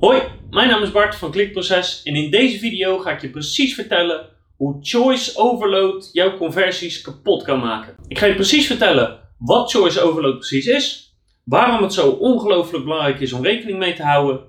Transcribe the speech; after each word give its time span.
Hoi, 0.00 0.22
mijn 0.50 0.68
naam 0.68 0.82
is 0.82 0.90
Bart 0.90 1.16
van 1.16 1.30
Klikproces 1.30 2.02
en 2.04 2.14
in 2.14 2.30
deze 2.30 2.58
video 2.58 2.98
ga 2.98 3.10
ik 3.10 3.20
je 3.20 3.30
precies 3.30 3.74
vertellen 3.74 4.28
hoe 4.56 4.76
choice 4.80 5.38
overload 5.38 6.08
jouw 6.12 6.36
conversies 6.36 7.00
kapot 7.00 7.42
kan 7.42 7.58
maken. 7.58 7.94
Ik 8.08 8.18
ga 8.18 8.26
je 8.26 8.34
precies 8.34 8.66
vertellen 8.66 9.20
wat 9.38 9.70
choice 9.70 10.00
overload 10.00 10.38
precies 10.38 10.66
is, 10.66 11.16
waarom 11.44 11.82
het 11.82 11.92
zo 11.92 12.10
ongelooflijk 12.10 12.84
belangrijk 12.84 13.20
is 13.20 13.32
om 13.32 13.44
rekening 13.44 13.78
mee 13.78 13.94
te 13.94 14.02
houden, 14.02 14.40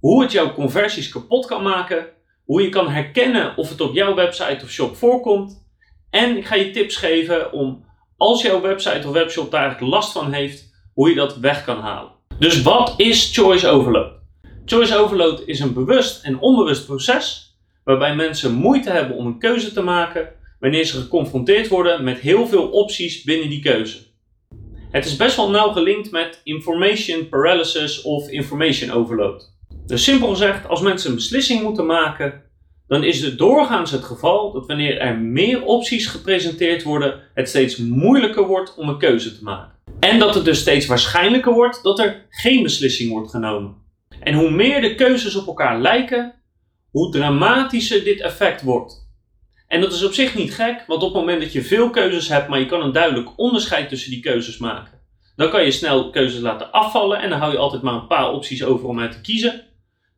hoe 0.00 0.22
het 0.22 0.32
jouw 0.32 0.52
conversies 0.52 1.08
kapot 1.08 1.46
kan 1.46 1.62
maken, 1.62 2.06
hoe 2.44 2.62
je 2.62 2.68
kan 2.68 2.88
herkennen 2.88 3.56
of 3.56 3.68
het 3.68 3.80
op 3.80 3.94
jouw 3.94 4.14
website 4.14 4.64
of 4.64 4.70
shop 4.70 4.96
voorkomt 4.96 5.66
en 6.10 6.36
ik 6.36 6.46
ga 6.46 6.54
je 6.54 6.70
tips 6.70 6.96
geven 6.96 7.52
om 7.52 7.84
als 8.16 8.42
jouw 8.42 8.60
website 8.60 9.08
of 9.08 9.12
webshop 9.12 9.50
daar 9.50 9.62
eigenlijk 9.62 9.92
last 9.92 10.12
van 10.12 10.32
heeft, 10.32 10.74
hoe 10.94 11.08
je 11.08 11.14
dat 11.14 11.36
weg 11.36 11.64
kan 11.64 11.80
halen. 11.80 12.12
Dus 12.38 12.62
wat 12.62 12.94
is 12.96 13.30
choice 13.34 13.68
overload? 13.68 14.15
Choice 14.68 14.96
overload 14.96 15.42
is 15.44 15.60
een 15.60 15.72
bewust 15.72 16.24
en 16.24 16.38
onbewust 16.38 16.86
proces 16.86 17.56
waarbij 17.84 18.14
mensen 18.14 18.52
moeite 18.52 18.90
hebben 18.90 19.16
om 19.16 19.26
een 19.26 19.38
keuze 19.38 19.72
te 19.72 19.82
maken 19.82 20.28
wanneer 20.60 20.84
ze 20.84 21.00
geconfronteerd 21.00 21.68
worden 21.68 22.04
met 22.04 22.18
heel 22.18 22.46
veel 22.46 22.68
opties 22.68 23.22
binnen 23.22 23.48
die 23.48 23.62
keuze. 23.62 23.98
Het 24.90 25.04
is 25.04 25.16
best 25.16 25.36
wel 25.36 25.50
nauw 25.50 25.72
gelinkt 25.72 26.10
met 26.10 26.40
information 26.44 27.28
paralysis 27.28 28.02
of 28.02 28.28
information 28.28 28.90
overload. 28.90 29.54
Dus 29.86 30.04
simpel 30.04 30.28
gezegd, 30.28 30.68
als 30.68 30.80
mensen 30.80 31.10
een 31.10 31.16
beslissing 31.16 31.62
moeten 31.62 31.86
maken, 31.86 32.42
dan 32.88 33.04
is 33.04 33.22
het 33.22 33.38
doorgaans 33.38 33.90
het 33.90 34.04
geval 34.04 34.52
dat 34.52 34.66
wanneer 34.66 34.98
er 34.98 35.18
meer 35.18 35.64
opties 35.64 36.06
gepresenteerd 36.06 36.82
worden, 36.82 37.22
het 37.34 37.48
steeds 37.48 37.76
moeilijker 37.76 38.46
wordt 38.46 38.74
om 38.76 38.88
een 38.88 38.98
keuze 38.98 39.38
te 39.38 39.44
maken. 39.44 39.72
En 40.00 40.18
dat 40.18 40.34
het 40.34 40.44
dus 40.44 40.58
steeds 40.58 40.86
waarschijnlijker 40.86 41.52
wordt 41.52 41.82
dat 41.82 41.98
er 41.98 42.26
geen 42.30 42.62
beslissing 42.62 43.10
wordt 43.10 43.30
genomen. 43.30 43.84
En 44.20 44.34
hoe 44.34 44.50
meer 44.50 44.80
de 44.80 44.94
keuzes 44.94 45.36
op 45.36 45.46
elkaar 45.46 45.80
lijken, 45.80 46.34
hoe 46.90 47.12
dramatischer 47.12 48.04
dit 48.04 48.20
effect 48.20 48.62
wordt. 48.62 49.06
En 49.68 49.80
dat 49.80 49.92
is 49.92 50.04
op 50.04 50.12
zich 50.12 50.34
niet 50.34 50.54
gek, 50.54 50.84
want 50.86 51.02
op 51.02 51.08
het 51.08 51.20
moment 51.20 51.40
dat 51.40 51.52
je 51.52 51.62
veel 51.62 51.90
keuzes 51.90 52.28
hebt, 52.28 52.48
maar 52.48 52.58
je 52.58 52.66
kan 52.66 52.82
een 52.82 52.92
duidelijk 52.92 53.28
onderscheid 53.36 53.88
tussen 53.88 54.10
die 54.10 54.20
keuzes 54.20 54.58
maken, 54.58 55.00
dan 55.36 55.50
kan 55.50 55.64
je 55.64 55.70
snel 55.70 56.10
keuzes 56.10 56.40
laten 56.40 56.72
afvallen 56.72 57.18
en 57.18 57.30
dan 57.30 57.38
hou 57.38 57.52
je 57.52 57.58
altijd 57.58 57.82
maar 57.82 57.94
een 57.94 58.06
paar 58.06 58.32
opties 58.32 58.64
over 58.64 58.88
om 58.88 59.00
uit 59.00 59.12
te 59.12 59.20
kiezen. 59.20 59.64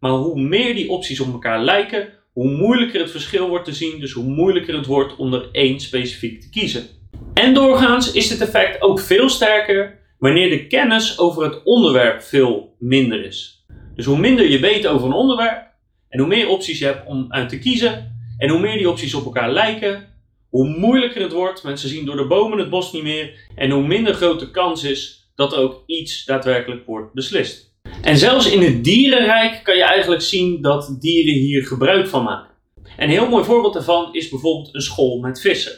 Maar 0.01 0.11
hoe 0.11 0.41
meer 0.41 0.75
die 0.75 0.91
opties 0.91 1.21
op 1.21 1.33
elkaar 1.33 1.65
lijken, 1.65 2.09
hoe 2.33 2.51
moeilijker 2.51 3.01
het 3.01 3.11
verschil 3.11 3.49
wordt 3.49 3.65
te 3.65 3.73
zien, 3.73 4.01
dus 4.01 4.13
hoe 4.13 4.25
moeilijker 4.25 4.75
het 4.75 4.87
wordt 4.87 5.17
om 5.17 5.35
er 5.35 5.49
één 5.53 5.81
specifiek 5.81 6.41
te 6.41 6.51
kiezen. 6.51 6.87
En 7.35 7.55
doorgaans 7.55 8.13
is 8.13 8.29
dit 8.29 8.41
effect 8.41 8.83
ook 8.83 9.01
veel 9.01 9.29
sterker 9.29 9.99
wanneer 10.19 10.51
de 10.51 10.67
kennis 10.67 11.19
over 11.19 11.43
het 11.43 11.63
onderwerp 11.65 12.23
veel 12.23 12.75
minder 12.79 13.25
is. 13.25 13.58
Dus 13.99 14.07
hoe 14.07 14.19
minder 14.19 14.51
je 14.51 14.59
weet 14.59 14.87
over 14.87 15.07
een 15.07 15.13
onderwerp 15.13 15.67
en 16.09 16.19
hoe 16.19 16.29
meer 16.29 16.49
opties 16.49 16.79
je 16.79 16.85
hebt 16.85 17.07
om 17.07 17.27
uit 17.29 17.49
te 17.49 17.59
kiezen 17.59 18.21
en 18.37 18.49
hoe 18.49 18.61
meer 18.61 18.77
die 18.77 18.91
opties 18.91 19.15
op 19.15 19.25
elkaar 19.25 19.53
lijken, 19.53 20.07
hoe 20.49 20.79
moeilijker 20.79 21.23
het 21.23 21.33
wordt. 21.33 21.63
Mensen 21.63 21.89
zien 21.89 22.05
door 22.05 22.17
de 22.17 22.27
bomen 22.27 22.59
het 22.59 22.71
bos 22.71 22.93
niet 22.93 23.03
meer 23.03 23.51
en 23.55 23.71
hoe 23.71 23.87
minder 23.87 24.15
groot 24.15 24.41
de 24.41 24.51
kans 24.51 24.85
is 24.85 25.31
dat 25.35 25.53
er 25.53 25.59
ook 25.59 25.83
iets 25.87 26.25
daadwerkelijk 26.25 26.87
wordt 26.87 27.13
beslist. 27.13 27.75
En 28.03 28.17
zelfs 28.17 28.51
in 28.51 28.63
het 28.63 28.85
dierenrijk 28.85 29.65
kan 29.65 29.77
je 29.77 29.85
eigenlijk 29.85 30.23
zien 30.23 30.63
dat 30.63 30.97
dieren 31.01 31.35
hier 31.35 31.67
gebruik 31.67 32.09
van 32.09 32.23
maken. 32.23 32.55
Een 32.97 33.11
heel 33.11 33.29
mooi 33.29 33.45
voorbeeld 33.45 33.75
daarvan 33.75 34.15
is 34.15 34.29
bijvoorbeeld 34.29 34.75
een 34.75 34.81
school 34.81 35.19
met 35.19 35.41
vissen. 35.41 35.73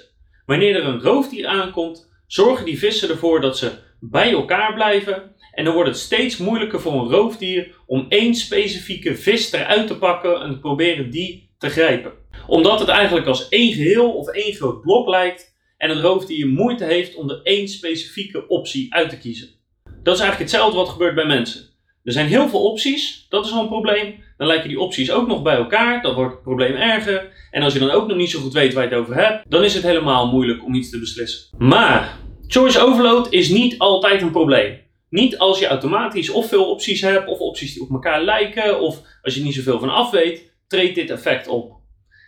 Wanneer 0.46 0.76
er 0.76 0.84
een 0.84 1.00
roofdier 1.00 1.46
aankomt, 1.46 2.10
zorgen 2.26 2.64
die 2.64 2.78
vissen 2.78 3.08
ervoor 3.08 3.40
dat 3.40 3.58
ze 3.58 3.72
bij 4.00 4.32
elkaar 4.32 4.74
blijven. 4.74 5.29
En 5.52 5.64
dan 5.64 5.74
wordt 5.74 5.88
het 5.88 5.98
steeds 5.98 6.36
moeilijker 6.36 6.80
voor 6.80 6.92
een 6.92 7.10
roofdier 7.10 7.74
om 7.86 8.06
één 8.08 8.34
specifieke 8.34 9.16
vis 9.16 9.52
eruit 9.52 9.86
te 9.86 9.98
pakken 9.98 10.40
en 10.40 10.50
te 10.50 10.58
proberen 10.58 11.10
die 11.10 11.50
te 11.58 11.68
grijpen. 11.68 12.12
Omdat 12.46 12.80
het 12.80 12.88
eigenlijk 12.88 13.26
als 13.26 13.48
één 13.48 13.72
geheel 13.72 14.12
of 14.12 14.28
één 14.28 14.54
groot 14.54 14.80
blok 14.80 15.08
lijkt 15.08 15.54
en 15.76 15.90
het 15.90 16.00
roofdier 16.00 16.46
moeite 16.46 16.84
heeft 16.84 17.14
om 17.14 17.30
er 17.30 17.40
één 17.42 17.68
specifieke 17.68 18.48
optie 18.48 18.94
uit 18.94 19.10
te 19.10 19.18
kiezen. 19.18 19.48
Dat 19.84 20.14
is 20.14 20.20
eigenlijk 20.20 20.50
hetzelfde 20.50 20.76
wat 20.76 20.88
gebeurt 20.88 21.14
bij 21.14 21.26
mensen. 21.26 21.68
Er 22.04 22.12
zijn 22.12 22.26
heel 22.26 22.48
veel 22.48 22.62
opties, 22.62 23.26
dat 23.28 23.44
is 23.44 23.52
al 23.52 23.62
een 23.62 23.68
probleem. 23.68 24.14
Dan 24.36 24.46
lijken 24.46 24.68
die 24.68 24.80
opties 24.80 25.10
ook 25.10 25.26
nog 25.26 25.42
bij 25.42 25.56
elkaar, 25.56 26.02
dan 26.02 26.14
wordt 26.14 26.32
het 26.32 26.42
probleem 26.42 26.74
erger. 26.74 27.32
En 27.50 27.62
als 27.62 27.72
je 27.72 27.78
dan 27.78 27.90
ook 27.90 28.08
nog 28.08 28.16
niet 28.16 28.30
zo 28.30 28.40
goed 28.40 28.52
weet 28.52 28.72
waar 28.72 28.84
je 28.84 28.90
het 28.90 28.98
over 28.98 29.14
hebt, 29.14 29.50
dan 29.50 29.64
is 29.64 29.74
het 29.74 29.82
helemaal 29.82 30.30
moeilijk 30.30 30.64
om 30.64 30.74
iets 30.74 30.90
te 30.90 30.98
beslissen. 30.98 31.58
Maar 31.58 32.18
choice 32.46 32.80
overload 32.80 33.32
is 33.32 33.48
niet 33.48 33.78
altijd 33.78 34.22
een 34.22 34.30
probleem. 34.30 34.78
Niet 35.10 35.38
als 35.38 35.58
je 35.58 35.66
automatisch 35.66 36.30
of 36.30 36.48
veel 36.48 36.70
opties 36.70 37.00
hebt, 37.00 37.28
of 37.28 37.38
opties 37.38 37.72
die 37.72 37.82
op 37.82 37.90
elkaar 37.90 38.22
lijken, 38.22 38.80
of 38.80 39.00
als 39.22 39.34
je 39.34 39.42
niet 39.42 39.54
zoveel 39.54 39.78
van 39.78 39.90
af 39.90 40.10
weet, 40.10 40.52
treedt 40.68 40.94
dit 40.94 41.10
effect 41.10 41.48
op. 41.48 41.72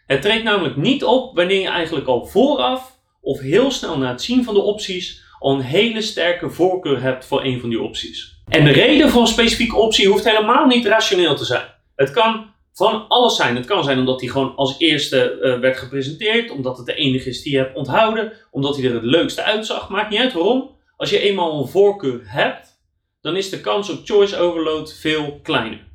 Het 0.06 0.22
treedt 0.22 0.44
namelijk 0.44 0.76
niet 0.76 1.04
op 1.04 1.36
wanneer 1.36 1.60
je 1.60 1.68
eigenlijk 1.68 2.06
al 2.06 2.26
vooraf 2.26 2.98
of 3.20 3.40
heel 3.40 3.70
snel 3.70 3.98
na 3.98 4.10
het 4.10 4.22
zien 4.22 4.44
van 4.44 4.54
de 4.54 4.60
opties 4.60 5.22
al 5.38 5.54
een 5.54 5.60
hele 5.60 6.02
sterke 6.02 6.50
voorkeur 6.50 7.02
hebt 7.02 7.26
voor 7.26 7.44
een 7.44 7.60
van 7.60 7.68
die 7.68 7.80
opties. 7.80 8.40
En 8.48 8.64
de 8.64 8.70
reden 8.70 9.10
voor 9.10 9.20
een 9.20 9.26
specifieke 9.26 9.76
optie 9.76 10.08
hoeft 10.08 10.24
helemaal 10.24 10.66
niet 10.66 10.86
rationeel 10.86 11.34
te 11.34 11.44
zijn. 11.44 11.64
Het 11.96 12.10
kan 12.10 12.50
van 12.72 13.08
alles 13.08 13.36
zijn. 13.36 13.56
Het 13.56 13.66
kan 13.66 13.84
zijn 13.84 13.98
omdat 13.98 14.20
hij 14.20 14.30
gewoon 14.30 14.56
als 14.56 14.74
eerste 14.78 15.38
uh, 15.40 15.58
werd 15.58 15.76
gepresenteerd, 15.76 16.50
omdat 16.50 16.76
het 16.76 16.86
de 16.86 16.94
enige 16.94 17.28
is 17.28 17.42
die 17.42 17.52
je 17.52 17.58
hebt 17.58 17.76
onthouden, 17.76 18.32
omdat 18.50 18.76
hij 18.76 18.84
er 18.84 18.94
het 18.94 19.02
leukste 19.02 19.42
uitzag. 19.42 19.88
Maakt 19.88 20.10
niet 20.10 20.20
uit 20.20 20.32
waarom. 20.32 20.70
Als 20.96 21.10
je 21.10 21.20
eenmaal 21.20 21.60
een 21.60 21.68
voorkeur 21.68 22.20
hebt, 22.24 22.71
dan 23.22 23.36
is 23.36 23.50
de 23.50 23.60
kans 23.60 23.90
op 23.90 24.00
choice 24.04 24.38
overload 24.38 24.94
veel 24.94 25.40
kleiner. 25.42 25.90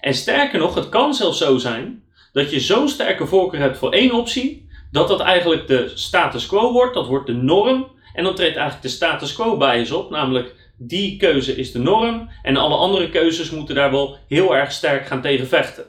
En 0.00 0.14
sterker 0.14 0.58
nog, 0.58 0.74
het 0.74 0.88
kan 0.88 1.14
zelfs 1.14 1.38
zo 1.38 1.58
zijn 1.58 2.04
dat 2.32 2.50
je 2.50 2.60
zo'n 2.60 2.88
sterke 2.88 3.26
voorkeur 3.26 3.60
hebt 3.60 3.78
voor 3.78 3.92
één 3.92 4.12
optie, 4.12 4.68
dat 4.90 5.08
dat 5.08 5.20
eigenlijk 5.20 5.66
de 5.66 5.90
status 5.94 6.46
quo 6.46 6.72
wordt, 6.72 6.94
dat 6.94 7.06
wordt 7.06 7.26
de 7.26 7.32
norm. 7.32 7.96
En 8.14 8.24
dan 8.24 8.34
treedt 8.34 8.56
eigenlijk 8.56 8.82
de 8.82 8.94
status 8.94 9.34
quo 9.34 9.56
bias 9.56 9.90
op, 9.90 10.10
namelijk 10.10 10.54
die 10.78 11.16
keuze 11.16 11.56
is 11.56 11.72
de 11.72 11.78
norm 11.78 12.28
en 12.42 12.56
alle 12.56 12.76
andere 12.76 13.10
keuzes 13.10 13.50
moeten 13.50 13.74
daar 13.74 13.90
wel 13.90 14.16
heel 14.28 14.56
erg 14.56 14.72
sterk 14.72 15.06
gaan 15.06 15.22
tegen 15.22 15.46
vechten. 15.46 15.84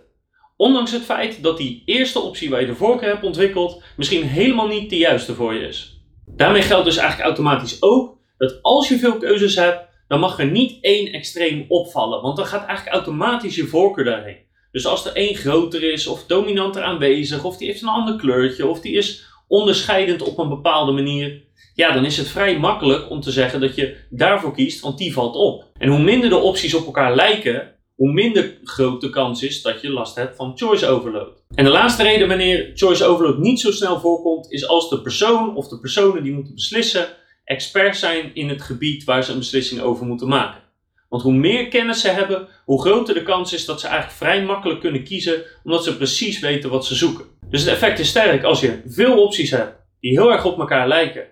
Ondanks 0.55 0.91
het 0.91 1.03
feit 1.03 1.43
dat 1.43 1.57
die 1.57 1.83
eerste 1.85 2.19
optie 2.19 2.49
waar 2.49 2.61
je 2.61 2.67
de 2.67 2.75
voorkeur 2.75 3.09
hebt 3.09 3.23
ontwikkeld 3.23 3.83
misschien 3.97 4.23
helemaal 4.23 4.67
niet 4.67 4.89
de 4.89 4.97
juiste 4.97 5.33
voor 5.33 5.53
je 5.53 5.67
is. 5.67 6.01
Daarmee 6.25 6.61
geldt 6.61 6.85
dus 6.85 6.97
eigenlijk 6.97 7.27
automatisch 7.27 7.81
ook 7.81 8.17
dat 8.37 8.59
als 8.61 8.87
je 8.87 8.97
veel 8.97 9.17
keuzes 9.17 9.55
hebt, 9.55 9.88
dan 10.09 10.19
mag 10.19 10.39
er 10.39 10.51
niet 10.51 10.77
één 10.81 11.11
extreem 11.11 11.65
opvallen, 11.67 12.21
want 12.21 12.37
dan 12.37 12.45
gaat 12.45 12.65
eigenlijk 12.65 12.95
automatisch 12.95 13.55
je 13.55 13.67
voorkeur 13.67 14.05
daarheen. 14.05 14.37
Dus 14.71 14.85
als 14.85 15.05
er 15.05 15.13
één 15.15 15.35
groter 15.35 15.91
is 15.91 16.07
of 16.07 16.25
dominanter 16.25 16.83
aanwezig, 16.83 17.43
of 17.43 17.57
die 17.57 17.67
heeft 17.67 17.81
een 17.81 17.87
ander 17.87 18.15
kleurtje, 18.15 18.67
of 18.67 18.81
die 18.81 18.93
is 18.93 19.25
onderscheidend 19.47 20.21
op 20.21 20.37
een 20.37 20.49
bepaalde 20.49 20.91
manier, 20.91 21.43
ja, 21.73 21.91
dan 21.91 22.05
is 22.05 22.17
het 22.17 22.27
vrij 22.27 22.59
makkelijk 22.59 23.09
om 23.09 23.21
te 23.21 23.31
zeggen 23.31 23.61
dat 23.61 23.75
je 23.75 23.95
daarvoor 24.09 24.53
kiest, 24.53 24.81
want 24.81 24.97
die 24.97 25.13
valt 25.13 25.35
op. 25.35 25.65
En 25.77 25.89
hoe 25.89 25.99
minder 25.99 26.29
de 26.29 26.37
opties 26.37 26.73
op 26.73 26.85
elkaar 26.85 27.15
lijken, 27.15 27.75
hoe 27.95 28.13
minder 28.13 28.57
groot 28.63 29.01
de 29.01 29.09
kans 29.09 29.43
is 29.43 29.61
dat 29.61 29.81
je 29.81 29.89
last 29.89 30.15
hebt 30.15 30.35
van 30.35 30.57
choice 30.57 30.87
overload. 30.87 31.43
En 31.55 31.63
de 31.63 31.71
laatste 31.71 32.03
reden 32.03 32.27
wanneer 32.27 32.71
choice 32.73 33.05
overload 33.05 33.37
niet 33.37 33.59
zo 33.59 33.71
snel 33.71 33.99
voorkomt, 33.99 34.51
is 34.51 34.67
als 34.67 34.89
de 34.89 35.01
persoon 35.01 35.55
of 35.55 35.67
de 35.67 35.79
personen 35.79 36.23
die 36.23 36.33
moeten 36.33 36.53
beslissen 36.53 37.07
experts 37.49 37.99
zijn 37.99 38.31
in 38.33 38.49
het 38.49 38.61
gebied 38.61 39.03
waar 39.03 39.23
ze 39.23 39.31
een 39.31 39.37
beslissing 39.37 39.81
over 39.81 40.05
moeten 40.05 40.27
maken. 40.27 40.61
Want 41.09 41.21
hoe 41.23 41.33
meer 41.33 41.67
kennis 41.67 42.01
ze 42.01 42.09
hebben, 42.09 42.47
hoe 42.65 42.81
groter 42.81 43.13
de 43.13 43.23
kans 43.23 43.53
is 43.53 43.65
dat 43.65 43.79
ze 43.79 43.87
eigenlijk 43.87 44.17
vrij 44.17 44.43
makkelijk 44.43 44.79
kunnen 44.79 45.03
kiezen, 45.03 45.43
omdat 45.63 45.83
ze 45.83 45.97
precies 45.97 46.39
weten 46.39 46.69
wat 46.69 46.85
ze 46.85 46.95
zoeken. 46.95 47.25
Dus 47.49 47.61
het 47.61 47.69
effect 47.69 47.99
is 47.99 48.09
sterk 48.09 48.43
als 48.43 48.59
je 48.59 48.81
veel 48.85 49.23
opties 49.23 49.51
hebt 49.51 49.77
die 49.99 50.19
heel 50.19 50.31
erg 50.31 50.45
op 50.45 50.59
elkaar 50.59 50.87
lijken 50.87 51.23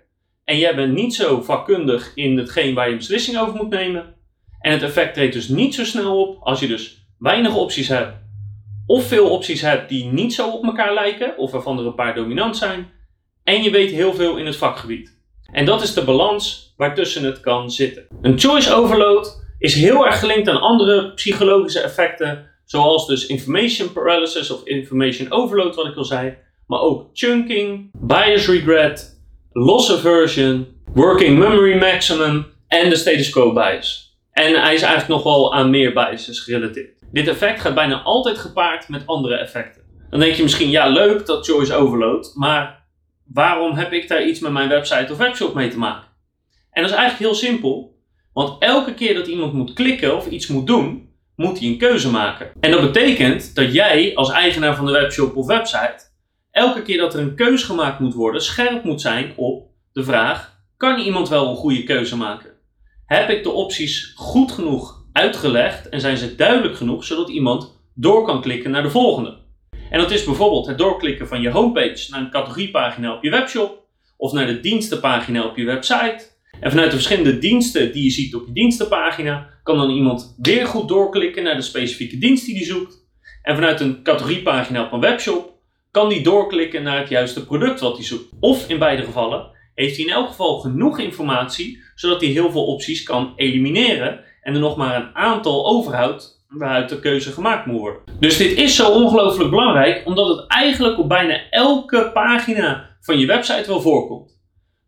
en 0.43 0.57
jij 0.57 0.75
bent 0.75 0.93
niet 0.93 1.15
zo 1.15 1.41
vakkundig 1.41 2.11
in 2.15 2.37
hetgeen 2.37 2.73
waar 2.73 2.85
je 2.85 2.91
een 2.91 2.97
beslissing 2.97 3.37
over 3.37 3.55
moet 3.55 3.69
nemen. 3.69 4.15
En 4.59 4.71
het 4.71 4.83
effect 4.83 5.13
treedt 5.13 5.33
dus 5.33 5.47
niet 5.47 5.75
zo 5.75 5.85
snel 5.85 6.21
op 6.21 6.37
als 6.43 6.59
je 6.59 6.67
dus 6.67 7.07
weinig 7.19 7.55
opties 7.55 7.87
hebt. 7.87 8.17
Of 8.85 9.07
veel 9.07 9.29
opties 9.29 9.61
hebt 9.61 9.89
die 9.89 10.05
niet 10.05 10.33
zo 10.33 10.49
op 10.49 10.63
elkaar 10.63 10.93
lijken, 10.93 11.37
of 11.37 11.51
waarvan 11.51 11.79
er 11.79 11.85
een 11.85 11.95
paar 11.95 12.15
dominant 12.15 12.57
zijn. 12.57 12.89
En 13.43 13.63
je 13.63 13.71
weet 13.71 13.91
heel 13.91 14.13
veel 14.13 14.37
in 14.37 14.45
het 14.45 14.55
vakgebied. 14.55 15.16
En 15.51 15.65
dat 15.65 15.81
is 15.81 15.93
de 15.93 16.03
balans 16.03 16.73
waartussen 16.77 17.23
het 17.23 17.39
kan 17.39 17.71
zitten. 17.71 18.07
Een 18.21 18.39
choice 18.39 18.73
overload 18.73 19.45
is 19.59 19.73
heel 19.73 20.05
erg 20.05 20.19
gelinkt 20.19 20.49
aan 20.49 20.61
andere 20.61 21.13
psychologische 21.13 21.79
effecten, 21.79 22.49
zoals 22.65 23.07
dus 23.07 23.25
information 23.25 23.91
paralysis 23.91 24.51
of 24.51 24.63
information 24.63 25.31
overload, 25.31 25.75
wat 25.75 25.85
ik 25.85 25.95
al 25.95 26.03
zei. 26.03 26.37
Maar 26.67 26.79
ook 26.79 27.09
chunking, 27.13 27.89
bias 27.93 28.47
regret, 28.47 29.21
loss 29.51 29.91
aversion, 29.91 30.67
working 30.93 31.37
memory 31.37 31.77
maximum 31.77 32.45
en 32.67 32.89
de 32.89 32.95
status 32.95 33.29
quo 33.29 33.53
bias. 33.53 34.17
En 34.31 34.61
hij 34.61 34.73
is 34.73 34.81
eigenlijk 34.81 35.07
nog 35.07 35.23
wel 35.23 35.53
aan 35.53 35.69
meer 35.69 35.93
biases 35.93 36.39
gerelateerd. 36.39 36.97
Dit 37.11 37.27
effect 37.27 37.61
gaat 37.61 37.75
bijna 37.75 38.01
altijd 38.01 38.37
gepaard 38.37 38.89
met 38.89 39.03
andere 39.05 39.35
effecten. 39.35 39.81
Dan 40.09 40.19
denk 40.19 40.33
je 40.33 40.43
misschien, 40.43 40.69
ja 40.69 40.87
leuk 40.87 41.25
dat 41.25 41.45
choice 41.45 41.73
overload, 41.73 42.31
maar 42.35 42.76
waarom 43.33 43.75
heb 43.75 43.93
ik 43.93 44.07
daar 44.07 44.25
iets 44.25 44.39
met 44.39 44.51
mijn 44.51 44.69
website 44.69 45.11
of 45.11 45.17
webshop 45.17 45.53
mee 45.53 45.69
te 45.69 45.77
maken? 45.77 46.07
En 46.71 46.81
dat 46.81 46.91
is 46.91 46.97
eigenlijk 46.97 47.29
heel 47.29 47.49
simpel, 47.49 47.99
want 48.33 48.61
elke 48.61 48.93
keer 48.93 49.13
dat 49.13 49.27
iemand 49.27 49.53
moet 49.53 49.73
klikken 49.73 50.15
of 50.15 50.27
iets 50.27 50.47
moet 50.47 50.67
doen, 50.67 51.09
moet 51.35 51.59
hij 51.59 51.67
een 51.67 51.77
keuze 51.77 52.09
maken. 52.09 52.51
En 52.59 52.71
dat 52.71 52.81
betekent 52.81 53.55
dat 53.55 53.73
jij 53.73 54.15
als 54.15 54.31
eigenaar 54.31 54.75
van 54.75 54.85
de 54.85 54.91
webshop 54.91 55.35
of 55.35 55.47
website 55.47 56.05
elke 56.51 56.81
keer 56.81 56.97
dat 56.97 57.13
er 57.13 57.19
een 57.19 57.35
keuze 57.35 57.65
gemaakt 57.65 57.99
moet 57.99 58.13
worden, 58.13 58.41
scherp 58.41 58.83
moet 58.83 59.01
zijn 59.01 59.33
op 59.35 59.67
de 59.93 60.03
vraag: 60.03 60.59
kan 60.77 60.99
iemand 60.99 61.29
wel 61.29 61.49
een 61.49 61.55
goede 61.55 61.83
keuze 61.83 62.17
maken? 62.17 62.51
Heb 63.05 63.29
ik 63.29 63.43
de 63.43 63.51
opties 63.51 64.13
goed 64.15 64.51
genoeg 64.51 65.05
uitgelegd 65.11 65.89
en 65.89 66.01
zijn 66.01 66.17
ze 66.17 66.35
duidelijk 66.35 66.75
genoeg 66.75 67.03
zodat 67.03 67.29
iemand 67.29 67.79
door 67.93 68.25
kan 68.25 68.41
klikken 68.41 68.71
naar 68.71 68.83
de 68.83 68.89
volgende? 68.89 69.36
En 69.89 69.99
dat 69.99 70.11
is 70.11 70.23
bijvoorbeeld 70.23 70.67
het 70.67 70.77
doorklikken 70.77 71.27
van 71.27 71.41
je 71.41 71.49
homepage 71.49 72.11
naar 72.11 72.19
een 72.19 72.31
categoriepagina 72.31 73.13
op 73.13 73.23
je 73.23 73.29
webshop 73.29 73.85
of 74.17 74.31
naar 74.31 74.47
de 74.47 74.59
dienstenpagina 74.59 75.45
op 75.45 75.57
je 75.57 75.65
website. 75.65 76.35
En 76.59 76.69
vanuit 76.69 76.89
de 76.89 76.95
verschillende 76.95 77.39
diensten 77.39 77.91
die 77.91 78.03
je 78.03 78.09
ziet 78.09 78.35
op 78.35 78.45
je 78.45 78.53
dienstenpagina 78.53 79.49
kan 79.63 79.77
dan 79.77 79.89
iemand 79.89 80.35
weer 80.41 80.67
goed 80.67 80.87
doorklikken 80.87 81.43
naar 81.43 81.55
de 81.55 81.61
specifieke 81.61 82.17
dienst 82.17 82.45
die 82.45 82.55
hij 82.55 82.65
zoekt. 82.65 83.05
En 83.41 83.55
vanuit 83.55 83.79
een 83.79 84.03
categoriepagina 84.03 84.83
op 84.83 84.91
een 84.91 84.99
webshop 84.99 85.55
kan 85.91 86.09
die 86.09 86.23
doorklikken 86.23 86.83
naar 86.83 86.99
het 86.99 87.09
juiste 87.09 87.45
product 87.45 87.79
wat 87.79 87.95
hij 87.95 88.05
zoekt. 88.05 88.29
Of 88.39 88.69
in 88.69 88.79
beide 88.79 89.03
gevallen 89.03 89.49
heeft 89.75 89.95
hij 89.95 90.05
in 90.05 90.11
elk 90.11 90.27
geval 90.27 90.59
genoeg 90.59 90.99
informatie 90.99 91.83
zodat 91.95 92.21
hij 92.21 92.29
heel 92.29 92.51
veel 92.51 92.65
opties 92.65 93.03
kan 93.03 93.33
elimineren 93.35 94.19
en 94.41 94.53
er 94.53 94.59
nog 94.59 94.77
maar 94.77 94.95
een 94.95 95.15
aantal 95.15 95.67
overhoudt 95.67 96.36
waaruit 96.47 96.89
de 96.89 96.99
keuze 96.99 97.31
gemaakt 97.31 97.65
moet 97.65 97.79
worden. 97.79 98.01
Dus 98.19 98.37
dit 98.37 98.57
is 98.57 98.75
zo 98.75 98.91
ongelooflijk 98.91 99.49
belangrijk 99.49 100.01
omdat 100.05 100.27
het 100.27 100.47
eigenlijk 100.47 100.99
op 100.99 101.09
bijna 101.09 101.49
elke 101.49 102.11
pagina 102.13 102.89
van 103.01 103.19
je 103.19 103.25
website 103.25 103.67
wel 103.67 103.81
voorkomt. 103.81 104.39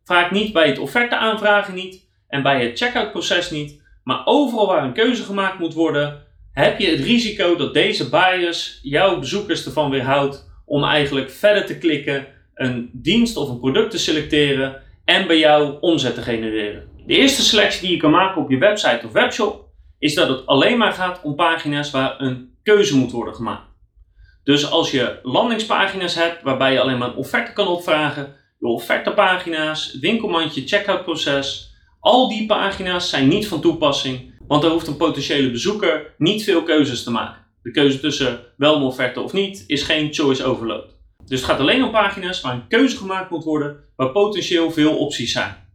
Vaak 0.03 0.31
niet 0.31 0.53
bij 0.53 0.67
het 0.67 0.79
offerte 0.79 1.15
aanvragen 1.15 1.73
niet 1.73 2.07
en 2.27 2.43
bij 2.43 2.65
het 2.65 2.77
checkout 2.77 3.11
proces 3.11 3.49
niet, 3.49 3.81
maar 4.03 4.21
overal 4.25 4.67
waar 4.67 4.83
een 4.83 4.93
keuze 4.93 5.23
gemaakt 5.23 5.59
moet 5.59 5.73
worden, 5.73 6.27
heb 6.51 6.79
je 6.79 6.89
het 6.89 6.99
risico 6.99 7.55
dat 7.55 7.73
deze 7.73 8.09
bias 8.09 8.79
jouw 8.81 9.19
bezoekers 9.19 9.65
ervan 9.65 9.89
weerhoudt 9.89 10.49
om 10.65 10.83
eigenlijk 10.83 11.29
verder 11.29 11.65
te 11.65 11.77
klikken, 11.77 12.27
een 12.53 12.89
dienst 12.93 13.37
of 13.37 13.49
een 13.49 13.59
product 13.59 13.91
te 13.91 13.97
selecteren 13.97 14.81
en 15.05 15.27
bij 15.27 15.39
jou 15.39 15.77
omzet 15.79 16.15
te 16.15 16.21
genereren. 16.21 16.87
De 17.05 17.15
eerste 17.15 17.41
selectie 17.41 17.81
die 17.81 17.91
je 17.91 18.01
kan 18.01 18.11
maken 18.11 18.41
op 18.41 18.49
je 18.49 18.57
website 18.57 19.01
of 19.05 19.11
webshop 19.11 19.68
is 19.99 20.13
dat 20.13 20.29
het 20.29 20.45
alleen 20.45 20.77
maar 20.77 20.93
gaat 20.93 21.21
om 21.23 21.35
pagina's 21.35 21.91
waar 21.91 22.21
een 22.21 22.57
keuze 22.63 22.97
moet 22.97 23.11
worden 23.11 23.35
gemaakt. 23.35 23.67
Dus 24.43 24.71
als 24.71 24.91
je 24.91 25.19
landingspagina's 25.23 26.15
hebt 26.15 26.43
waarbij 26.43 26.73
je 26.73 26.81
alleen 26.81 26.97
maar 26.97 27.07
een 27.07 27.15
offerte 27.15 27.53
kan 27.53 27.67
opvragen, 27.67 28.35
je 28.59 28.67
offertepagina's, 28.67 29.97
winkelmandje, 29.99 30.67
checkoutproces, 30.67 31.73
al 31.99 32.29
die 32.29 32.45
pagina's 32.45 33.09
zijn 33.09 33.27
niet 33.27 33.47
van 33.47 33.61
toepassing, 33.61 34.33
want 34.47 34.61
daar 34.61 34.71
hoeft 34.71 34.87
een 34.87 34.97
potentiële 34.97 35.51
bezoeker 35.51 36.13
niet 36.17 36.43
veel 36.43 36.63
keuzes 36.63 37.03
te 37.03 37.11
maken. 37.11 37.45
De 37.61 37.71
keuze 37.71 37.99
tussen 37.99 38.39
wel 38.57 38.75
een 38.75 38.81
offerte 38.81 39.21
of 39.21 39.33
niet 39.33 39.63
is 39.67 39.83
geen 39.83 40.13
choice 40.13 40.43
overload. 40.43 40.97
Dus 41.25 41.39
het 41.39 41.49
gaat 41.49 41.59
alleen 41.59 41.83
om 41.83 41.91
pagina's 41.91 42.41
waar 42.41 42.53
een 42.53 42.67
keuze 42.67 42.97
gemaakt 42.97 43.29
moet 43.29 43.43
worden, 43.43 43.83
waar 43.95 44.11
potentieel 44.11 44.71
veel 44.71 44.97
opties 44.97 45.31
zijn. 45.31 45.68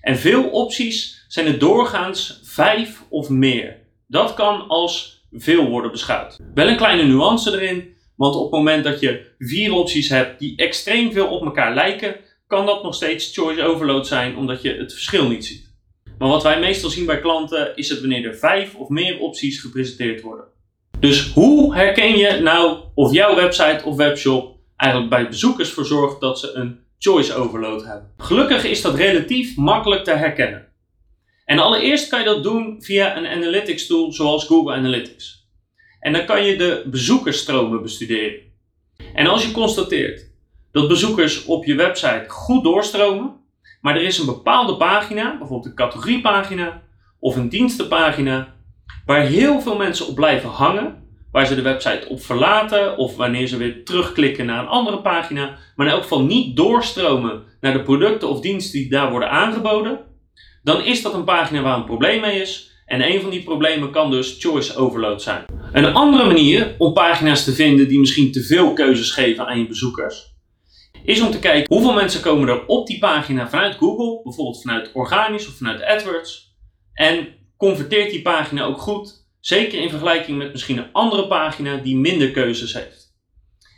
En 0.00 0.16
veel 0.16 0.44
opties 0.44 1.24
zijn 1.28 1.46
er 1.46 1.58
doorgaans 1.58 2.40
vijf 2.44 3.02
of 3.08 3.28
meer. 3.28 3.76
Dat 4.06 4.34
kan 4.34 4.68
als 4.68 5.24
veel 5.32 5.68
worden 5.68 5.90
beschouwd. 5.90 6.38
Wel 6.54 6.68
een 6.68 6.76
kleine 6.76 7.02
nuance 7.02 7.52
erin, 7.52 7.94
want 8.16 8.34
op 8.34 8.42
het 8.42 8.50
moment 8.50 8.84
dat 8.84 9.00
je 9.00 9.26
vier 9.38 9.72
opties 9.72 10.08
hebt 10.08 10.38
die 10.38 10.56
extreem 10.56 11.12
veel 11.12 11.26
op 11.26 11.44
elkaar 11.44 11.74
lijken, 11.74 12.16
kan 12.46 12.66
dat 12.66 12.82
nog 12.82 12.94
steeds 12.94 13.34
choice 13.34 13.62
overload 13.62 14.06
zijn 14.06 14.36
omdat 14.36 14.62
je 14.62 14.74
het 14.74 14.92
verschil 14.92 15.28
niet 15.28 15.46
ziet. 15.46 15.70
Maar 16.18 16.28
wat 16.28 16.42
wij 16.42 16.60
meestal 16.60 16.90
zien 16.90 17.06
bij 17.06 17.20
klanten 17.20 17.76
is 17.76 17.88
het 17.88 18.00
wanneer 18.00 18.26
er 18.26 18.36
vijf 18.36 18.74
of 18.74 18.88
meer 18.88 19.18
opties 19.18 19.60
gepresenteerd 19.60 20.20
worden. 20.20 20.44
Dus 20.98 21.32
hoe 21.32 21.74
herken 21.74 22.18
je 22.18 22.40
nou 22.40 22.78
of 22.94 23.12
jouw 23.12 23.34
website 23.34 23.84
of 23.84 23.96
webshop 23.96 24.49
eigenlijk 24.80 25.10
bij 25.10 25.28
bezoekers 25.28 25.70
voor 25.70 25.86
zorgt 25.86 26.20
dat 26.20 26.38
ze 26.38 26.52
een 26.52 26.80
choice 26.98 27.34
overload 27.34 27.84
hebben? 27.84 28.10
Gelukkig 28.18 28.64
is 28.64 28.82
dat 28.82 28.94
relatief 28.94 29.56
makkelijk 29.56 30.04
te 30.04 30.12
herkennen. 30.12 30.68
En 31.44 31.58
allereerst 31.58 32.08
kan 32.08 32.18
je 32.18 32.24
dat 32.24 32.42
doen 32.42 32.82
via 32.82 33.16
een 33.16 33.26
analytics 33.26 33.86
tool 33.86 34.12
zoals 34.12 34.46
Google 34.46 34.74
Analytics. 34.74 35.48
En 36.00 36.12
dan 36.12 36.24
kan 36.24 36.44
je 36.44 36.56
de 36.56 36.82
bezoekersstromen 36.86 37.82
bestuderen. 37.82 38.40
En 39.14 39.26
als 39.26 39.46
je 39.46 39.52
constateert 39.52 40.30
dat 40.72 40.88
bezoekers 40.88 41.44
op 41.44 41.64
je 41.64 41.74
website 41.74 42.24
goed 42.28 42.64
doorstromen, 42.64 43.36
maar 43.80 43.96
er 43.96 44.02
is 44.02 44.18
een 44.18 44.26
bepaalde 44.26 44.76
pagina, 44.76 45.38
bijvoorbeeld 45.38 45.66
een 45.66 45.74
categoriepagina 45.74 46.82
of 47.18 47.36
een 47.36 47.48
dienstenpagina, 47.48 48.54
waar 49.06 49.20
heel 49.20 49.60
veel 49.60 49.76
mensen 49.76 50.06
op 50.06 50.14
blijven 50.14 50.48
hangen, 50.48 51.09
waar 51.32 51.46
ze 51.46 51.54
de 51.54 51.62
website 51.62 52.08
op 52.08 52.22
verlaten 52.22 52.96
of 52.96 53.16
wanneer 53.16 53.46
ze 53.46 53.56
weer 53.56 53.84
terugklikken 53.84 54.46
naar 54.46 54.60
een 54.60 54.68
andere 54.68 55.00
pagina, 55.00 55.58
maar 55.76 55.86
in 55.86 55.92
elk 55.92 56.02
geval 56.02 56.22
niet 56.22 56.56
doorstromen 56.56 57.42
naar 57.60 57.72
de 57.72 57.82
producten 57.82 58.28
of 58.28 58.40
diensten 58.40 58.80
die 58.80 58.90
daar 58.90 59.10
worden 59.10 59.30
aangeboden, 59.30 60.00
dan 60.62 60.84
is 60.84 61.02
dat 61.02 61.14
een 61.14 61.24
pagina 61.24 61.62
waar 61.62 61.76
een 61.76 61.84
probleem 61.84 62.20
mee 62.20 62.40
is. 62.40 62.68
En 62.86 63.02
een 63.02 63.20
van 63.20 63.30
die 63.30 63.42
problemen 63.42 63.90
kan 63.90 64.10
dus 64.10 64.36
choice 64.38 64.76
overload 64.76 65.22
zijn. 65.22 65.44
Een 65.72 65.94
andere 65.94 66.24
manier 66.24 66.74
om 66.78 66.92
pagina's 66.92 67.44
te 67.44 67.52
vinden 67.52 67.88
die 67.88 67.98
misschien 67.98 68.32
te 68.32 68.42
veel 68.42 68.72
keuzes 68.72 69.10
geven 69.10 69.46
aan 69.46 69.58
je 69.58 69.66
bezoekers, 69.66 70.34
is 71.04 71.20
om 71.20 71.30
te 71.30 71.38
kijken 71.38 71.74
hoeveel 71.74 71.94
mensen 71.94 72.20
komen 72.20 72.48
er 72.48 72.66
op 72.66 72.86
die 72.86 72.98
pagina 72.98 73.48
vanuit 73.48 73.74
Google, 73.74 74.20
bijvoorbeeld 74.22 74.62
vanuit 74.62 74.90
organisch 74.92 75.48
of 75.48 75.54
vanuit 75.54 75.82
AdWords. 75.82 76.56
En 76.94 77.28
converteert 77.56 78.10
die 78.10 78.22
pagina 78.22 78.64
ook 78.64 78.80
goed, 78.80 79.19
zeker 79.40 79.80
in 79.80 79.90
vergelijking 79.90 80.38
met 80.38 80.52
misschien 80.52 80.78
een 80.78 80.92
andere 80.92 81.26
pagina 81.26 81.76
die 81.76 81.96
minder 81.96 82.30
keuzes 82.30 82.74
heeft. 82.74 83.08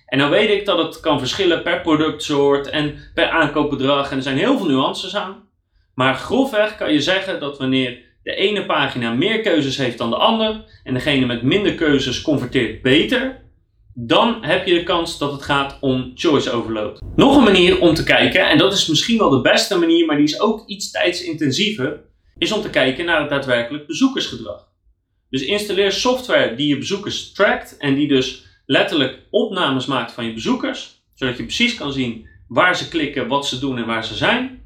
En 0.07 0.19
dan 0.19 0.31
weet 0.31 0.51
ik 0.51 0.65
dat 0.65 0.79
het 0.79 1.01
kan 1.01 1.19
verschillen 1.19 1.63
per 1.63 1.81
productsoort 1.81 2.69
en 2.69 2.95
per 3.15 3.29
aankoopbedrag 3.29 4.11
en 4.11 4.17
er 4.17 4.23
zijn 4.23 4.39
heel 4.39 4.59
veel 4.59 4.67
nuances 4.67 5.17
aan. 5.17 5.49
Maar 5.95 6.15
grofweg 6.15 6.77
kan 6.77 6.93
je 6.93 7.01
zeggen 7.01 7.41
dat 7.41 7.59
wanneer 7.59 7.99
de 8.23 8.35
ene 8.35 8.67
pagina 8.67 9.13
meer 9.13 9.41
keuzes 9.41 9.77
heeft 9.77 9.99
dan 9.99 10.11
de 10.11 10.17
ander 10.17 10.65
en 10.85 10.95
degene 10.95 11.27
met 11.27 11.43
minder 11.43 11.75
keuzes 11.75 12.23
converteert 12.23 12.83
beter, 12.83 13.41
dan 13.95 14.45
heb 14.45 14.67
je 14.67 14.75
de 14.75 14.83
kans 14.83 15.19
dat 15.19 15.33
het 15.33 15.43
gaat 15.43 15.79
om 15.81 16.13
choice 16.15 16.51
overload. 16.51 17.01
Nog 17.17 17.37
een 17.37 17.43
manier 17.43 17.81
om 17.81 17.95
te 17.95 18.05
kijken, 18.05 18.49
en 18.49 18.59
dat 18.59 18.73
is 18.73 18.87
misschien 18.87 19.19
wel 19.19 19.31
de 19.31 19.41
beste 19.41 19.79
manier, 19.79 20.07
maar 20.07 20.17
die 20.17 20.25
is 20.25 20.41
ook 20.41 20.67
iets 20.67 20.91
tijdsintensiever, 20.91 22.01
is 22.39 22.53
om 22.53 22.63
te 22.63 22.71
kijken 22.71 23.05
naar 23.05 23.21
het 23.21 23.31
daadwerkelijk 23.31 23.87
bezoekersgedrag. 23.87 24.72
Dus 25.33 25.45
installeer 25.45 25.93
software 25.93 26.55
die 26.55 26.69
je 26.69 26.79
bezoekers 26.79 27.33
trackt 27.33 27.77
en 27.77 27.95
die 27.95 28.09
dus 28.09 28.45
letterlijk 28.67 29.19
opnames 29.31 29.87
maakt 29.87 30.13
van 30.13 30.25
je 30.25 30.33
bezoekers, 30.33 31.03
zodat 31.15 31.37
je 31.37 31.43
precies 31.43 31.75
kan 31.75 31.93
zien 31.93 32.29
waar 32.49 32.77
ze 32.77 32.89
klikken, 32.89 33.29
wat 33.29 33.47
ze 33.47 33.59
doen 33.59 33.79
en 33.79 33.87
waar 33.87 34.05
ze 34.05 34.15
zijn. 34.15 34.63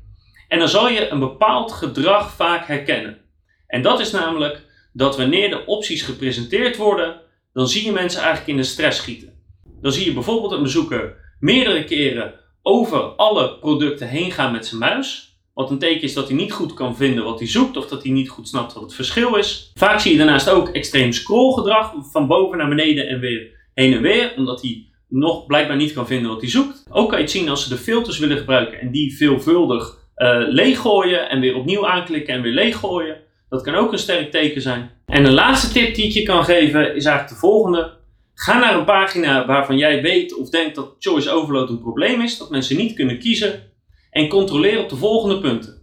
En 0.48 0.58
dan 0.58 0.68
zal 0.68 0.88
je 0.88 1.08
een 1.08 1.18
bepaald 1.18 1.72
gedrag 1.72 2.34
vaak 2.34 2.66
herkennen. 2.66 3.18
En 3.66 3.82
dat 3.82 4.00
is 4.00 4.10
namelijk 4.10 4.62
dat 4.92 5.16
wanneer 5.16 5.50
de 5.50 5.66
opties 5.66 6.02
gepresenteerd 6.02 6.76
worden, 6.76 7.20
dan 7.52 7.68
zie 7.68 7.84
je 7.84 7.92
mensen 7.92 8.20
eigenlijk 8.20 8.50
in 8.50 8.56
de 8.56 8.62
stress 8.62 8.98
schieten. 8.98 9.32
Dan 9.80 9.92
zie 9.92 10.04
je 10.04 10.12
bijvoorbeeld 10.12 10.52
een 10.52 10.62
bezoeker 10.62 11.16
meerdere 11.40 11.84
keren 11.84 12.34
over 12.62 13.00
alle 13.00 13.58
producten 13.58 14.08
heen 14.08 14.30
gaan 14.30 14.52
met 14.52 14.66
zijn 14.66 14.80
muis. 14.80 15.35
Wat 15.56 15.70
een 15.70 15.78
teken 15.78 16.02
is 16.02 16.14
dat 16.14 16.28
hij 16.28 16.36
niet 16.36 16.52
goed 16.52 16.74
kan 16.74 16.96
vinden 16.96 17.24
wat 17.24 17.38
hij 17.38 17.48
zoekt 17.48 17.76
of 17.76 17.86
dat 17.86 18.02
hij 18.02 18.12
niet 18.12 18.28
goed 18.28 18.48
snapt 18.48 18.72
wat 18.72 18.82
het 18.82 18.94
verschil 18.94 19.36
is. 19.36 19.70
Vaak 19.74 20.00
zie 20.00 20.12
je 20.12 20.18
daarnaast 20.18 20.50
ook 20.50 20.68
extreem 20.68 21.12
scrollgedrag 21.12 21.94
van 22.12 22.26
boven 22.26 22.58
naar 22.58 22.68
beneden 22.68 23.08
en 23.08 23.20
weer 23.20 23.70
heen 23.74 23.92
en 23.92 24.02
weer, 24.02 24.32
omdat 24.36 24.62
hij 24.62 24.84
nog 25.08 25.46
blijkbaar 25.46 25.76
niet 25.76 25.92
kan 25.92 26.06
vinden 26.06 26.30
wat 26.30 26.40
hij 26.40 26.50
zoekt. 26.50 26.84
Ook 26.90 27.08
kan 27.08 27.18
je 27.18 27.24
het 27.24 27.32
zien 27.32 27.48
als 27.48 27.62
ze 27.62 27.68
de 27.68 27.76
filters 27.76 28.18
willen 28.18 28.36
gebruiken 28.36 28.80
en 28.80 28.90
die 28.90 29.16
veelvuldig 29.16 29.98
uh, 30.16 30.38
leeggooien 30.48 31.30
en 31.30 31.40
weer 31.40 31.56
opnieuw 31.56 31.86
aanklikken 31.86 32.34
en 32.34 32.42
weer 32.42 32.52
leeggooien. 32.52 33.16
Dat 33.48 33.62
kan 33.62 33.74
ook 33.74 33.92
een 33.92 33.98
sterk 33.98 34.30
teken 34.30 34.62
zijn. 34.62 34.90
En 35.06 35.24
de 35.24 35.32
laatste 35.32 35.72
tip 35.72 35.94
die 35.94 36.04
ik 36.04 36.12
je 36.12 36.22
kan 36.22 36.44
geven 36.44 36.94
is 36.94 37.04
eigenlijk 37.04 37.28
de 37.28 37.46
volgende. 37.46 37.92
Ga 38.34 38.58
naar 38.58 38.78
een 38.78 38.84
pagina 38.84 39.46
waarvan 39.46 39.78
jij 39.78 40.02
weet 40.02 40.34
of 40.34 40.50
denkt 40.50 40.74
dat 40.74 40.96
choice 40.98 41.30
overload 41.30 41.68
een 41.68 41.80
probleem 41.80 42.20
is, 42.20 42.38
dat 42.38 42.50
mensen 42.50 42.76
niet 42.76 42.94
kunnen 42.94 43.18
kiezen. 43.18 43.74
En 44.16 44.28
controleer 44.28 44.78
op 44.78 44.88
de 44.88 44.96
volgende 44.96 45.38
punten. 45.40 45.82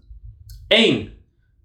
1. 0.67 1.13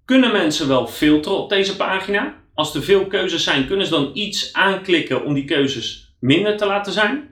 Kunnen 0.05 0.31
mensen 0.31 0.67
wel 0.67 0.87
filteren 0.87 1.37
op 1.37 1.49
deze 1.49 1.75
pagina? 1.75 2.35
Als 2.53 2.75
er 2.75 2.83
veel 2.83 3.07
keuzes 3.07 3.43
zijn, 3.43 3.67
kunnen 3.67 3.85
ze 3.85 3.91
dan 3.91 4.09
iets 4.13 4.53
aanklikken 4.53 5.25
om 5.25 5.33
die 5.33 5.45
keuzes 5.45 6.15
minder 6.19 6.57
te 6.57 6.65
laten 6.65 6.93
zijn? 6.93 7.29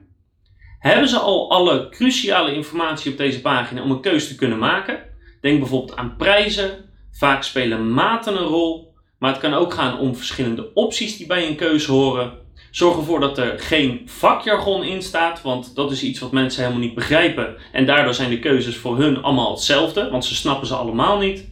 Hebben 0.78 1.08
ze 1.08 1.18
al 1.18 1.50
alle 1.50 1.88
cruciale 1.88 2.54
informatie 2.54 3.10
op 3.10 3.18
deze 3.18 3.40
pagina 3.40 3.82
om 3.82 3.90
een 3.90 4.00
keuze 4.00 4.28
te 4.28 4.34
kunnen 4.34 4.58
maken? 4.58 5.04
Denk 5.40 5.58
bijvoorbeeld 5.58 5.96
aan 5.96 6.16
prijzen. 6.16 6.84
Vaak 7.12 7.42
spelen 7.42 7.92
maten 7.92 8.36
een 8.36 8.46
rol. 8.46 8.94
Maar 9.18 9.30
het 9.30 9.40
kan 9.40 9.54
ook 9.54 9.74
gaan 9.74 9.98
om 9.98 10.16
verschillende 10.16 10.72
opties 10.74 11.16
die 11.16 11.26
bij 11.26 11.46
een 11.46 11.56
keuze 11.56 11.92
horen. 11.92 12.32
Zorg 12.70 12.96
ervoor 12.96 13.20
dat 13.20 13.38
er 13.38 13.58
geen 13.58 14.02
vakjargon 14.06 14.84
in 14.84 15.02
staat, 15.02 15.42
want 15.42 15.74
dat 15.74 15.90
is 15.90 16.02
iets 16.02 16.20
wat 16.20 16.32
mensen 16.32 16.62
helemaal 16.62 16.82
niet 16.82 16.94
begrijpen. 16.94 17.56
En 17.72 17.86
daardoor 17.86 18.14
zijn 18.14 18.30
de 18.30 18.38
keuzes 18.38 18.76
voor 18.76 18.98
hun 18.98 19.22
allemaal 19.22 19.50
hetzelfde, 19.50 20.10
want 20.10 20.24
ze 20.24 20.34
snappen 20.34 20.66
ze 20.66 20.74
allemaal 20.74 21.18
niet. 21.18 21.48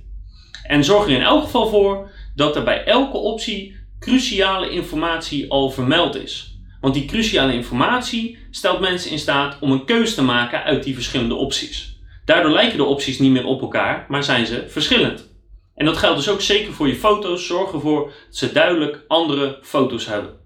En 0.67 0.85
zorg 0.85 1.05
er 1.05 1.11
in 1.11 1.23
elk 1.23 1.43
geval 1.43 1.69
voor 1.69 2.11
dat 2.35 2.57
er 2.57 2.63
bij 2.63 2.85
elke 2.85 3.17
optie 3.17 3.77
cruciale 3.99 4.71
informatie 4.71 5.51
al 5.51 5.71
vermeld 5.71 6.17
is. 6.17 6.59
Want 6.81 6.95
die 6.95 7.05
cruciale 7.05 7.53
informatie 7.53 8.39
stelt 8.51 8.81
mensen 8.81 9.11
in 9.11 9.19
staat 9.19 9.57
om 9.61 9.71
een 9.71 9.85
keuze 9.85 10.15
te 10.15 10.23
maken 10.23 10.63
uit 10.63 10.85
die 10.85 10.95
verschillende 10.95 11.35
opties. 11.35 11.99
Daardoor 12.25 12.53
lijken 12.53 12.77
de 12.77 12.85
opties 12.85 13.19
niet 13.19 13.31
meer 13.31 13.45
op 13.45 13.61
elkaar, 13.61 14.07
maar 14.09 14.25
zijn 14.25 14.47
ze 14.47 14.65
verschillend. 14.69 15.35
En 15.75 15.85
dat 15.85 15.97
geldt 15.97 16.17
dus 16.17 16.29
ook 16.29 16.41
zeker 16.41 16.73
voor 16.73 16.89
je 16.89 16.95
foto's. 16.95 17.47
Zorg 17.47 17.73
ervoor 17.73 18.05
dat 18.05 18.37
ze 18.37 18.53
duidelijk 18.53 19.05
andere 19.09 19.59
foto's 19.63 20.07
hebben. 20.07 20.46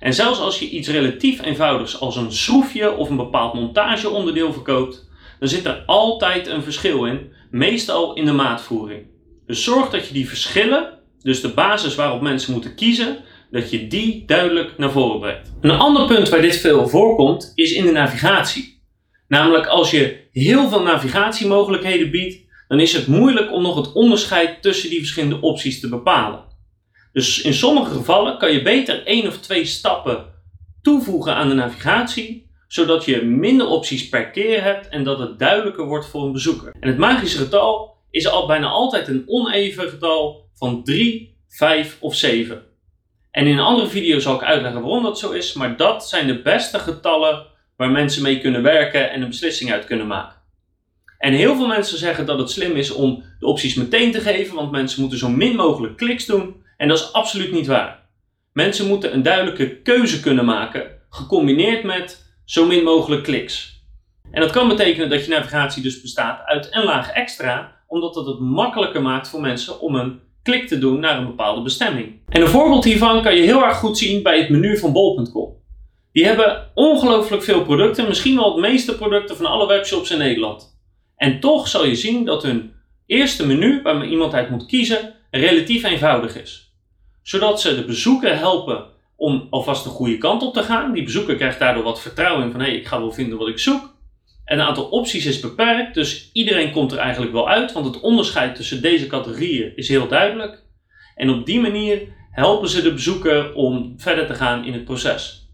En 0.00 0.14
zelfs 0.14 0.40
als 0.40 0.58
je 0.58 0.70
iets 0.70 0.88
relatief 0.88 1.42
eenvoudigs 1.42 2.00
als 2.00 2.16
een 2.16 2.32
schroefje 2.32 2.96
of 2.96 3.10
een 3.10 3.16
bepaald 3.16 3.54
montageonderdeel 3.54 4.52
verkoopt, 4.52 5.08
dan 5.38 5.48
zit 5.48 5.64
er 5.64 5.82
altijd 5.86 6.46
een 6.46 6.62
verschil 6.62 7.04
in, 7.04 7.32
meestal 7.50 8.14
in 8.14 8.24
de 8.24 8.32
maatvoering. 8.32 9.06
Dus 9.46 9.64
zorg 9.64 9.90
dat 9.90 10.06
je 10.06 10.14
die 10.14 10.28
verschillen, 10.28 10.98
dus 11.20 11.40
de 11.40 11.48
basis 11.48 11.94
waarop 11.94 12.20
mensen 12.20 12.52
moeten 12.52 12.74
kiezen, 12.74 13.16
dat 13.50 13.70
je 13.70 13.86
die 13.86 14.24
duidelijk 14.26 14.78
naar 14.78 14.90
voren 14.90 15.20
brengt. 15.20 15.52
Een 15.60 15.70
ander 15.70 16.06
punt 16.06 16.28
waar 16.28 16.42
dit 16.42 16.56
veel 16.56 16.88
voorkomt 16.88 17.52
is 17.54 17.72
in 17.72 17.84
de 17.84 17.92
navigatie. 17.92 18.82
Namelijk 19.28 19.66
als 19.66 19.90
je 19.90 20.16
heel 20.32 20.68
veel 20.68 20.82
navigatiemogelijkheden 20.82 22.10
biedt, 22.10 22.44
dan 22.68 22.80
is 22.80 22.92
het 22.92 23.06
moeilijk 23.06 23.52
om 23.52 23.62
nog 23.62 23.76
het 23.76 23.92
onderscheid 23.92 24.62
tussen 24.62 24.90
die 24.90 24.98
verschillende 24.98 25.40
opties 25.40 25.80
te 25.80 25.88
bepalen. 25.88 26.44
Dus 27.14 27.42
in 27.42 27.54
sommige 27.54 27.94
gevallen 27.94 28.38
kan 28.38 28.52
je 28.52 28.62
beter 28.62 29.06
één 29.06 29.26
of 29.26 29.38
twee 29.38 29.64
stappen 29.64 30.26
toevoegen 30.82 31.34
aan 31.34 31.48
de 31.48 31.54
navigatie, 31.54 32.50
zodat 32.68 33.04
je 33.04 33.22
minder 33.22 33.66
opties 33.66 34.08
per 34.08 34.30
keer 34.30 34.62
hebt 34.62 34.88
en 34.88 35.04
dat 35.04 35.18
het 35.18 35.38
duidelijker 35.38 35.86
wordt 35.86 36.06
voor 36.06 36.24
een 36.24 36.32
bezoeker. 36.32 36.74
En 36.80 36.88
het 36.88 36.98
magische 36.98 37.38
getal 37.38 37.96
is 38.10 38.28
al 38.28 38.46
bijna 38.46 38.66
altijd 38.66 39.08
een 39.08 39.22
oneven 39.26 39.88
getal 39.88 40.48
van 40.54 40.84
3, 40.84 41.36
5 41.48 41.96
of 42.00 42.14
7. 42.14 42.62
En 43.30 43.46
in 43.46 43.52
een 43.52 43.64
andere 43.64 43.88
video 43.88 44.18
zal 44.18 44.34
ik 44.34 44.42
uitleggen 44.42 44.82
waarom 44.82 45.02
dat 45.02 45.18
zo 45.18 45.30
is, 45.30 45.52
maar 45.52 45.76
dat 45.76 46.08
zijn 46.08 46.26
de 46.26 46.42
beste 46.42 46.78
getallen 46.78 47.46
waar 47.76 47.90
mensen 47.90 48.22
mee 48.22 48.40
kunnen 48.40 48.62
werken 48.62 49.10
en 49.10 49.22
een 49.22 49.28
beslissing 49.28 49.72
uit 49.72 49.84
kunnen 49.84 50.06
maken. 50.06 50.36
En 51.18 51.32
heel 51.32 51.56
veel 51.56 51.66
mensen 51.66 51.98
zeggen 51.98 52.26
dat 52.26 52.38
het 52.38 52.50
slim 52.50 52.76
is 52.76 52.90
om 52.90 53.22
de 53.38 53.46
opties 53.46 53.74
meteen 53.74 54.12
te 54.12 54.20
geven, 54.20 54.54
want 54.54 54.70
mensen 54.70 55.00
moeten 55.00 55.18
zo 55.18 55.28
min 55.28 55.56
mogelijk 55.56 55.96
kliks 55.96 56.26
doen. 56.26 56.63
En 56.84 56.90
dat 56.90 56.98
is 56.98 57.12
absoluut 57.12 57.52
niet 57.52 57.66
waar. 57.66 58.08
Mensen 58.52 58.86
moeten 58.86 59.14
een 59.14 59.22
duidelijke 59.22 59.76
keuze 59.76 60.20
kunnen 60.20 60.44
maken, 60.44 60.86
gecombineerd 61.10 61.82
met 61.82 62.34
zo 62.44 62.66
min 62.66 62.82
mogelijk 62.82 63.22
kliks. 63.22 63.82
En 64.30 64.40
dat 64.40 64.50
kan 64.50 64.68
betekenen 64.68 65.10
dat 65.10 65.24
je 65.24 65.30
navigatie 65.30 65.82
dus 65.82 66.00
bestaat 66.00 66.44
uit 66.44 66.68
een 66.70 66.84
laag 66.84 67.10
extra, 67.10 67.76
omdat 67.86 68.14
dat 68.14 68.26
het 68.26 68.38
makkelijker 68.38 69.02
maakt 69.02 69.28
voor 69.28 69.40
mensen 69.40 69.80
om 69.80 69.94
een 69.94 70.20
klik 70.42 70.68
te 70.68 70.78
doen 70.78 71.00
naar 71.00 71.18
een 71.18 71.26
bepaalde 71.26 71.62
bestemming. 71.62 72.20
En 72.28 72.40
een 72.40 72.48
voorbeeld 72.48 72.84
hiervan 72.84 73.22
kan 73.22 73.34
je 73.34 73.42
heel 73.42 73.64
erg 73.64 73.76
goed 73.76 73.98
zien 73.98 74.22
bij 74.22 74.38
het 74.38 74.48
menu 74.48 74.78
van 74.78 74.92
bol.com. 74.92 75.56
Die 76.12 76.26
hebben 76.26 76.70
ongelooflijk 76.74 77.42
veel 77.42 77.62
producten, 77.62 78.08
misschien 78.08 78.36
wel 78.36 78.52
het 78.52 78.60
meeste 78.60 78.94
producten 78.94 79.36
van 79.36 79.46
alle 79.46 79.66
webshops 79.66 80.10
in 80.10 80.18
Nederland. 80.18 80.78
En 81.16 81.40
toch 81.40 81.68
zal 81.68 81.86
je 81.86 81.94
zien 81.94 82.24
dat 82.24 82.42
hun 82.42 82.72
eerste 83.06 83.46
menu, 83.46 83.82
waar 83.82 84.06
iemand 84.06 84.34
uit 84.34 84.50
moet 84.50 84.66
kiezen, 84.66 85.14
relatief 85.30 85.84
eenvoudig 85.84 86.40
is. 86.40 86.73
Zodat 87.24 87.60
ze 87.60 87.74
de 87.74 87.84
bezoeker 87.84 88.38
helpen 88.38 88.84
om 89.16 89.46
alvast 89.50 89.84
de 89.84 89.90
goede 89.90 90.18
kant 90.18 90.42
op 90.42 90.54
te 90.54 90.62
gaan. 90.62 90.92
Die 90.92 91.02
bezoeker 91.02 91.36
krijgt 91.36 91.58
daardoor 91.58 91.82
wat 91.82 92.00
vertrouwen 92.00 92.44
in 92.44 92.50
van 92.50 92.60
hé, 92.60 92.66
hey, 92.66 92.76
ik 92.76 92.86
ga 92.86 92.98
wel 92.98 93.12
vinden 93.12 93.38
wat 93.38 93.48
ik 93.48 93.58
zoek. 93.58 93.94
En 94.44 94.58
een 94.58 94.66
aantal 94.66 94.84
opties 94.84 95.26
is 95.26 95.40
beperkt, 95.40 95.94
dus 95.94 96.30
iedereen 96.32 96.70
komt 96.70 96.92
er 96.92 96.98
eigenlijk 96.98 97.32
wel 97.32 97.48
uit, 97.48 97.72
want 97.72 97.86
het 97.86 98.00
onderscheid 98.00 98.54
tussen 98.54 98.82
deze 98.82 99.06
categorieën 99.06 99.72
is 99.76 99.88
heel 99.88 100.08
duidelijk. 100.08 100.62
En 101.14 101.30
op 101.30 101.46
die 101.46 101.60
manier 101.60 102.00
helpen 102.30 102.68
ze 102.68 102.82
de 102.82 102.92
bezoeker 102.92 103.54
om 103.54 103.94
verder 103.96 104.26
te 104.26 104.34
gaan 104.34 104.64
in 104.64 104.72
het 104.72 104.84
proces. 104.84 105.48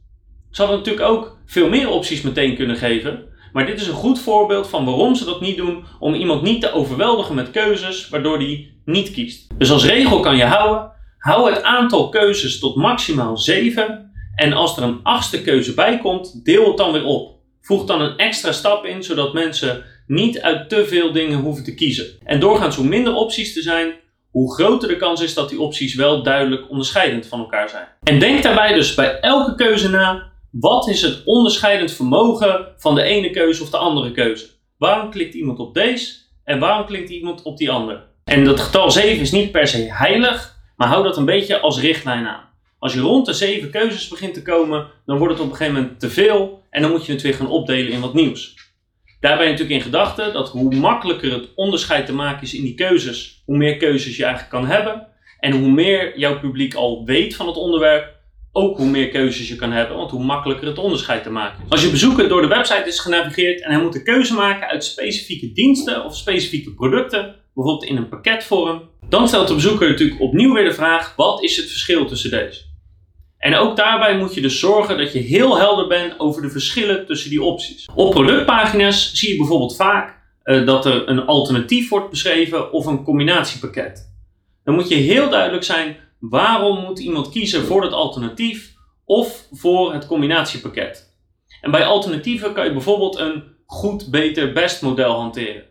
Ze 0.51 0.63
hadden 0.63 0.79
natuurlijk 0.79 1.09
ook 1.09 1.39
veel 1.47 1.69
meer 1.69 1.89
opties 1.89 2.23
meteen 2.23 2.57
kunnen 2.57 2.77
geven, 2.77 3.25
maar 3.53 3.67
dit 3.67 3.81
is 3.81 3.87
een 3.87 3.95
goed 3.95 4.21
voorbeeld 4.21 4.69
van 4.69 4.85
waarom 4.85 5.15
ze 5.15 5.25
dat 5.25 5.41
niet 5.41 5.57
doen, 5.57 5.85
om 5.99 6.15
iemand 6.15 6.43
niet 6.43 6.61
te 6.61 6.73
overweldigen 6.73 7.35
met 7.35 7.51
keuzes, 7.51 8.09
waardoor 8.09 8.39
die 8.39 8.81
niet 8.85 9.11
kiest. 9.11 9.59
Dus 9.59 9.71
als 9.71 9.85
regel 9.85 10.21
kan 10.21 10.37
je 10.37 10.45
houden, 10.45 10.93
hou 11.21 11.53
het 11.53 11.63
aantal 11.63 12.09
keuzes 12.09 12.59
tot 12.59 12.77
maximaal 12.77 13.39
7 13.39 14.13
en 14.35 14.53
als 14.53 14.77
er 14.77 14.83
een 14.83 15.01
achtste 15.03 15.43
keuze 15.43 15.75
bij 15.75 15.99
komt, 15.99 16.45
deel 16.45 16.67
het 16.67 16.77
dan 16.77 16.93
weer 16.93 17.05
op. 17.05 17.39
Voeg 17.61 17.85
dan 17.85 18.01
een 18.01 18.17
extra 18.17 18.53
stap 18.53 18.85
in, 18.85 19.03
zodat 19.03 19.33
mensen 19.33 19.85
niet 20.07 20.41
uit 20.41 20.69
te 20.69 20.87
veel 20.87 21.13
dingen 21.13 21.39
hoeven 21.39 21.65
te 21.65 21.75
kiezen. 21.75 22.07
En 22.25 22.41
doorgaans 22.41 22.77
hoe 22.77 22.87
minder 22.87 23.15
opties 23.15 23.57
er 23.57 23.63
zijn, 23.63 23.93
hoe 24.31 24.55
groter 24.55 24.89
de 24.89 24.97
kans 24.97 25.21
is 25.21 25.35
dat 25.35 25.49
die 25.49 25.61
opties 25.61 25.95
wel 25.95 26.23
duidelijk 26.23 26.71
onderscheidend 26.71 27.27
van 27.27 27.39
elkaar 27.39 27.69
zijn. 27.69 27.87
En 28.03 28.19
denk 28.19 28.43
daarbij 28.43 28.73
dus 28.73 28.95
bij 28.95 29.21
elke 29.21 29.55
keuze 29.55 29.91
na 29.91 30.31
wat 30.51 30.89
is 30.89 31.03
het 31.03 31.23
onderscheidend 31.25 31.93
vermogen 31.93 32.67
van 32.77 32.95
de 32.95 33.03
ene 33.03 33.31
keuze 33.31 33.63
of 33.63 33.71
de 33.71 33.77
andere 33.77 34.13
keuze? 34.13 34.47
Waarom 34.79 35.11
klikt 35.11 35.35
iemand 35.35 35.59
op 35.59 35.75
deze 35.75 36.15
en 36.45 36.59
waarom 36.59 36.87
klikt 36.87 37.11
iemand 37.11 37.43
op 37.43 37.57
die 37.57 37.71
andere? 37.71 38.03
En 38.25 38.45
dat 38.45 38.61
getal 38.61 38.91
7 38.91 39.21
is 39.21 39.31
niet 39.31 39.53
per 39.53 39.67
se 39.67 39.93
heilig, 39.93 40.60
maar 40.81 40.89
hou 40.89 41.03
dat 41.03 41.17
een 41.17 41.25
beetje 41.25 41.61
als 41.61 41.81
richtlijn 41.81 42.27
aan. 42.27 42.49
Als 42.79 42.93
je 42.93 43.01
rond 43.01 43.27
de 43.27 43.33
7 43.33 43.71
keuzes 43.71 44.09
begint 44.09 44.35
te 44.35 44.43
komen, 44.43 44.87
dan 45.07 45.19
wordt 45.19 45.33
het 45.33 45.43
op 45.43 45.51
een 45.51 45.57
gegeven 45.57 45.81
moment 45.81 46.01
te 46.01 46.11
veel 46.11 46.63
en 46.71 46.83
dan 46.83 46.91
moet 46.91 47.07
je 47.07 47.13
het 47.13 47.23
weer 47.23 47.35
gaan 47.35 47.51
opdelen 47.51 47.93
in 47.93 48.01
wat 48.01 48.15
nieuws. 48.15 48.55
Daarbij 49.21 49.47
natuurlijk 49.47 49.75
in 49.77 49.81
gedachten 49.81 50.33
dat 50.33 50.51
hoe 50.51 50.75
makkelijker 50.75 51.33
het 51.33 51.49
onderscheid 51.55 52.07
te 52.07 52.13
maken 52.13 52.43
is 52.43 52.55
in 52.55 52.63
die 52.63 52.75
keuzes, 52.75 53.43
hoe 53.45 53.57
meer 53.57 53.77
keuzes 53.77 54.17
je 54.17 54.25
eigenlijk 54.25 54.53
kan 54.53 54.67
hebben. 54.67 55.07
En 55.39 55.53
hoe 55.53 55.71
meer 55.71 56.19
jouw 56.19 56.39
publiek 56.39 56.75
al 56.75 57.05
weet 57.05 57.37
van 57.37 57.47
het 57.47 57.57
onderwerp, 57.57 58.15
ook 58.53 58.77
hoe 58.77 58.89
meer 58.89 59.09
keuzes 59.09 59.49
je 59.49 59.57
kan 59.57 59.73
hebben, 59.73 59.97
want 59.97 60.11
hoe 60.11 60.25
makkelijker 60.25 60.67
het 60.67 60.79
onderscheid 60.79 61.23
te 61.23 61.31
maken 61.31 61.65
is. 61.65 61.71
Als 61.71 61.83
je 61.83 61.91
bezoeker 61.91 62.29
door 62.29 62.43
de 62.43 62.49
website 62.49 62.89
is 62.89 62.99
genavigeerd 62.99 63.63
en 63.63 63.73
hij 63.73 63.83
moet 63.83 63.95
een 63.95 64.05
keuze 64.05 64.35
maken 64.35 64.69
uit 64.69 64.85
specifieke 64.85 65.53
diensten 65.53 66.05
of 66.05 66.17
specifieke 66.17 66.75
producten, 66.75 67.40
bijvoorbeeld 67.55 67.91
in 67.91 67.97
een 67.97 68.09
pakketvorm, 68.09 68.89
dan 69.09 69.29
stelt 69.29 69.49
de 69.49 69.55
bezoeker 69.55 69.89
natuurlijk 69.89 70.21
opnieuw 70.21 70.55
weer 70.55 70.65
de 70.65 70.75
vraag: 70.75 71.15
wat 71.17 71.43
is 71.43 71.57
het 71.57 71.67
verschil 71.67 72.07
tussen 72.07 72.31
deze? 72.31 72.69
En 73.39 73.55
ook 73.55 73.77
daarbij 73.77 74.19
moet 74.19 74.35
je 74.35 74.41
dus 74.41 74.59
zorgen 74.59 74.99
dat 74.99 75.13
je 75.13 75.19
heel 75.19 75.59
helder 75.59 75.87
bent 75.87 76.21
over 76.21 76.43
de 76.43 76.51
verschillen 76.51 77.07
tussen 77.07 77.31
die 77.31 77.43
opties. 77.43 77.89
Op 77.95 78.11
productpagina's 78.11 79.13
zie 79.13 79.31
je 79.31 79.37
bijvoorbeeld 79.37 79.77
vaak 79.77 80.19
uh, 80.45 80.67
dat 80.67 80.87
er 80.87 81.09
een 81.09 81.27
alternatief 81.27 81.89
wordt 81.89 82.11
beschreven 82.11 82.73
of 82.73 82.87
een 82.87 83.05
combinatiepakket. 83.05 84.13
Dan 84.65 84.75
moet 84.75 84.89
je 84.89 84.95
heel 84.95 85.31
duidelijk 85.31 85.65
zijn 85.65 85.97
Waarom 86.21 86.85
moet 86.85 86.99
iemand 86.99 87.31
kiezen 87.31 87.65
voor 87.65 87.83
het 87.83 87.93
alternatief 87.93 88.75
of 89.05 89.47
voor 89.53 89.93
het 89.93 90.07
combinatiepakket? 90.07 91.15
En 91.61 91.71
bij 91.71 91.85
alternatieven 91.85 92.53
kan 92.53 92.65
je 92.65 92.73
bijvoorbeeld 92.73 93.19
een 93.19 93.43
goed, 93.67 94.11
beter, 94.11 94.53
best 94.53 94.83
model 94.83 95.13
hanteren. 95.13 95.65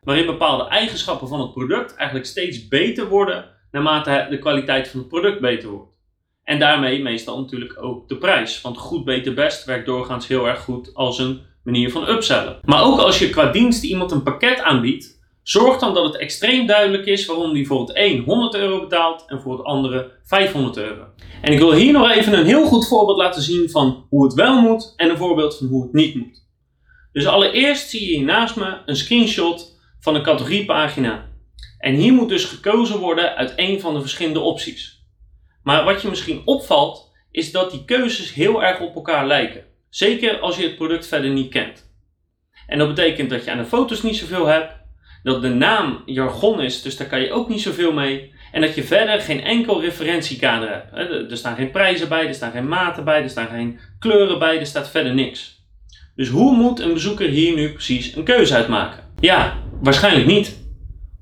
Waarin 0.00 0.26
bepaalde 0.26 0.68
eigenschappen 0.68 1.28
van 1.28 1.40
het 1.40 1.52
product 1.52 1.94
eigenlijk 1.94 2.28
steeds 2.28 2.68
beter 2.68 3.08
worden 3.08 3.44
naarmate 3.70 4.26
de 4.30 4.38
kwaliteit 4.38 4.88
van 4.88 5.00
het 5.00 5.08
product 5.08 5.40
beter 5.40 5.68
wordt. 5.68 5.92
En 6.44 6.58
daarmee 6.58 7.02
meestal 7.02 7.40
natuurlijk 7.40 7.82
ook 7.82 8.08
de 8.08 8.16
prijs. 8.16 8.60
Want 8.60 8.78
goed, 8.78 9.04
beter, 9.04 9.34
best 9.34 9.64
werkt 9.64 9.86
doorgaans 9.86 10.26
heel 10.26 10.46
erg 10.46 10.60
goed 10.60 10.94
als 10.94 11.18
een 11.18 11.40
manier 11.64 11.90
van 11.90 12.08
upsellen. 12.08 12.58
Maar 12.64 12.82
ook 12.82 12.98
als 12.98 13.18
je 13.18 13.30
qua 13.30 13.50
dienst 13.50 13.82
iemand 13.82 14.10
een 14.10 14.22
pakket 14.22 14.60
aanbiedt, 14.60 15.20
Zorg 15.42 15.78
dan 15.78 15.94
dat 15.94 16.04
het 16.04 16.16
extreem 16.16 16.66
duidelijk 16.66 17.06
is 17.06 17.26
waarom 17.26 17.52
die 17.52 17.66
voor 17.66 17.80
het 17.80 17.90
een 17.94 18.22
100 18.22 18.54
euro 18.54 18.80
betaalt 18.80 19.24
en 19.26 19.40
voor 19.40 19.52
het 19.52 19.66
andere 19.66 20.10
500 20.24 20.76
euro. 20.76 21.04
En 21.42 21.52
ik 21.52 21.58
wil 21.58 21.72
hier 21.72 21.92
nog 21.92 22.10
even 22.10 22.38
een 22.38 22.44
heel 22.44 22.64
goed 22.64 22.88
voorbeeld 22.88 23.18
laten 23.18 23.42
zien 23.42 23.70
van 23.70 24.06
hoe 24.08 24.24
het 24.24 24.34
wel 24.34 24.60
moet 24.60 24.92
en 24.96 25.10
een 25.10 25.16
voorbeeld 25.16 25.56
van 25.56 25.66
hoe 25.66 25.82
het 25.82 25.92
niet 25.92 26.14
moet. 26.14 26.48
Dus 27.12 27.26
allereerst 27.26 27.90
zie 27.90 28.00
je 28.00 28.16
hier 28.16 28.24
naast 28.24 28.56
me 28.56 28.78
een 28.86 28.96
screenshot 28.96 29.69
van 30.00 30.14
een 30.14 30.22
categoriepagina. 30.22 31.28
En 31.78 31.94
hier 31.94 32.12
moet 32.12 32.28
dus 32.28 32.44
gekozen 32.44 32.98
worden 32.98 33.36
uit 33.36 33.52
een 33.56 33.80
van 33.80 33.94
de 33.94 34.00
verschillende 34.00 34.40
opties. 34.40 35.04
Maar 35.62 35.84
wat 35.84 36.02
je 36.02 36.08
misschien 36.08 36.42
opvalt, 36.44 37.12
is 37.30 37.52
dat 37.52 37.70
die 37.70 37.84
keuzes 37.84 38.34
heel 38.34 38.62
erg 38.62 38.80
op 38.80 38.94
elkaar 38.94 39.26
lijken. 39.26 39.64
Zeker 39.88 40.38
als 40.38 40.56
je 40.56 40.62
het 40.62 40.76
product 40.76 41.06
verder 41.06 41.30
niet 41.30 41.50
kent. 41.50 41.92
En 42.66 42.78
dat 42.78 42.88
betekent 42.88 43.30
dat 43.30 43.44
je 43.44 43.50
aan 43.50 43.58
de 43.58 43.64
foto's 43.64 44.02
niet 44.02 44.16
zoveel 44.16 44.46
hebt, 44.46 44.72
dat 45.22 45.42
de 45.42 45.48
naam 45.48 46.02
jargon 46.06 46.60
is, 46.60 46.82
dus 46.82 46.96
daar 46.96 47.06
kan 47.06 47.20
je 47.20 47.32
ook 47.32 47.48
niet 47.48 47.60
zoveel 47.60 47.92
mee. 47.92 48.32
En 48.52 48.60
dat 48.60 48.74
je 48.74 48.82
verder 48.82 49.20
geen 49.20 49.42
enkel 49.42 49.80
referentiekader 49.80 50.68
hebt. 50.70 51.30
Er 51.30 51.36
staan 51.36 51.56
geen 51.56 51.70
prijzen 51.70 52.08
bij, 52.08 52.26
er 52.26 52.34
staan 52.34 52.52
geen 52.52 52.68
maten 52.68 53.04
bij, 53.04 53.22
er 53.22 53.30
staan 53.30 53.48
geen 53.48 53.78
kleuren 53.98 54.38
bij, 54.38 54.58
er 54.58 54.66
staat 54.66 54.90
verder 54.90 55.14
niks. 55.14 55.64
Dus 56.14 56.28
hoe 56.28 56.56
moet 56.56 56.80
een 56.80 56.92
bezoeker 56.92 57.28
hier 57.28 57.54
nu 57.54 57.72
precies 57.72 58.16
een 58.16 58.24
keuze 58.24 58.54
uitmaken? 58.54 59.04
Ja, 59.20 59.58
waarschijnlijk 59.82 60.26
niet. 60.26 60.58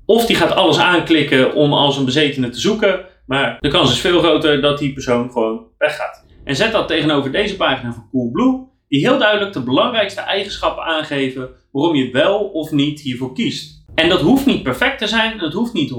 Of 0.05 0.25
die 0.25 0.35
gaat 0.35 0.51
alles 0.51 0.77
aanklikken 0.77 1.53
om 1.53 1.73
als 1.73 1.97
een 1.97 2.05
bezetene 2.05 2.49
te 2.49 2.59
zoeken, 2.59 3.05
maar 3.25 3.57
de 3.59 3.69
kans 3.69 3.91
is 3.91 3.99
veel 3.99 4.19
groter 4.19 4.61
dat 4.61 4.77
die 4.77 4.93
persoon 4.93 5.31
gewoon 5.31 5.65
weggaat. 5.77 6.25
En 6.43 6.55
zet 6.55 6.71
dat 6.71 6.87
tegenover 6.87 7.31
deze 7.31 7.55
pagina 7.55 7.93
van 7.93 8.09
Coolblue, 8.11 8.67
die 8.87 9.07
heel 9.07 9.17
duidelijk 9.17 9.53
de 9.53 9.63
belangrijkste 9.63 10.21
eigenschappen 10.21 10.83
aangeven 10.83 11.49
waarom 11.71 11.95
je 11.95 12.11
wel 12.11 12.39
of 12.39 12.71
niet 12.71 13.01
hiervoor 13.01 13.33
kiest. 13.33 13.83
En 13.95 14.09
dat 14.09 14.21
hoeft 14.21 14.45
niet 14.45 14.63
perfect 14.63 14.99
te 14.99 15.07
zijn, 15.07 15.39
het 15.39 15.53
hoeft 15.53 15.73
niet 15.73 15.91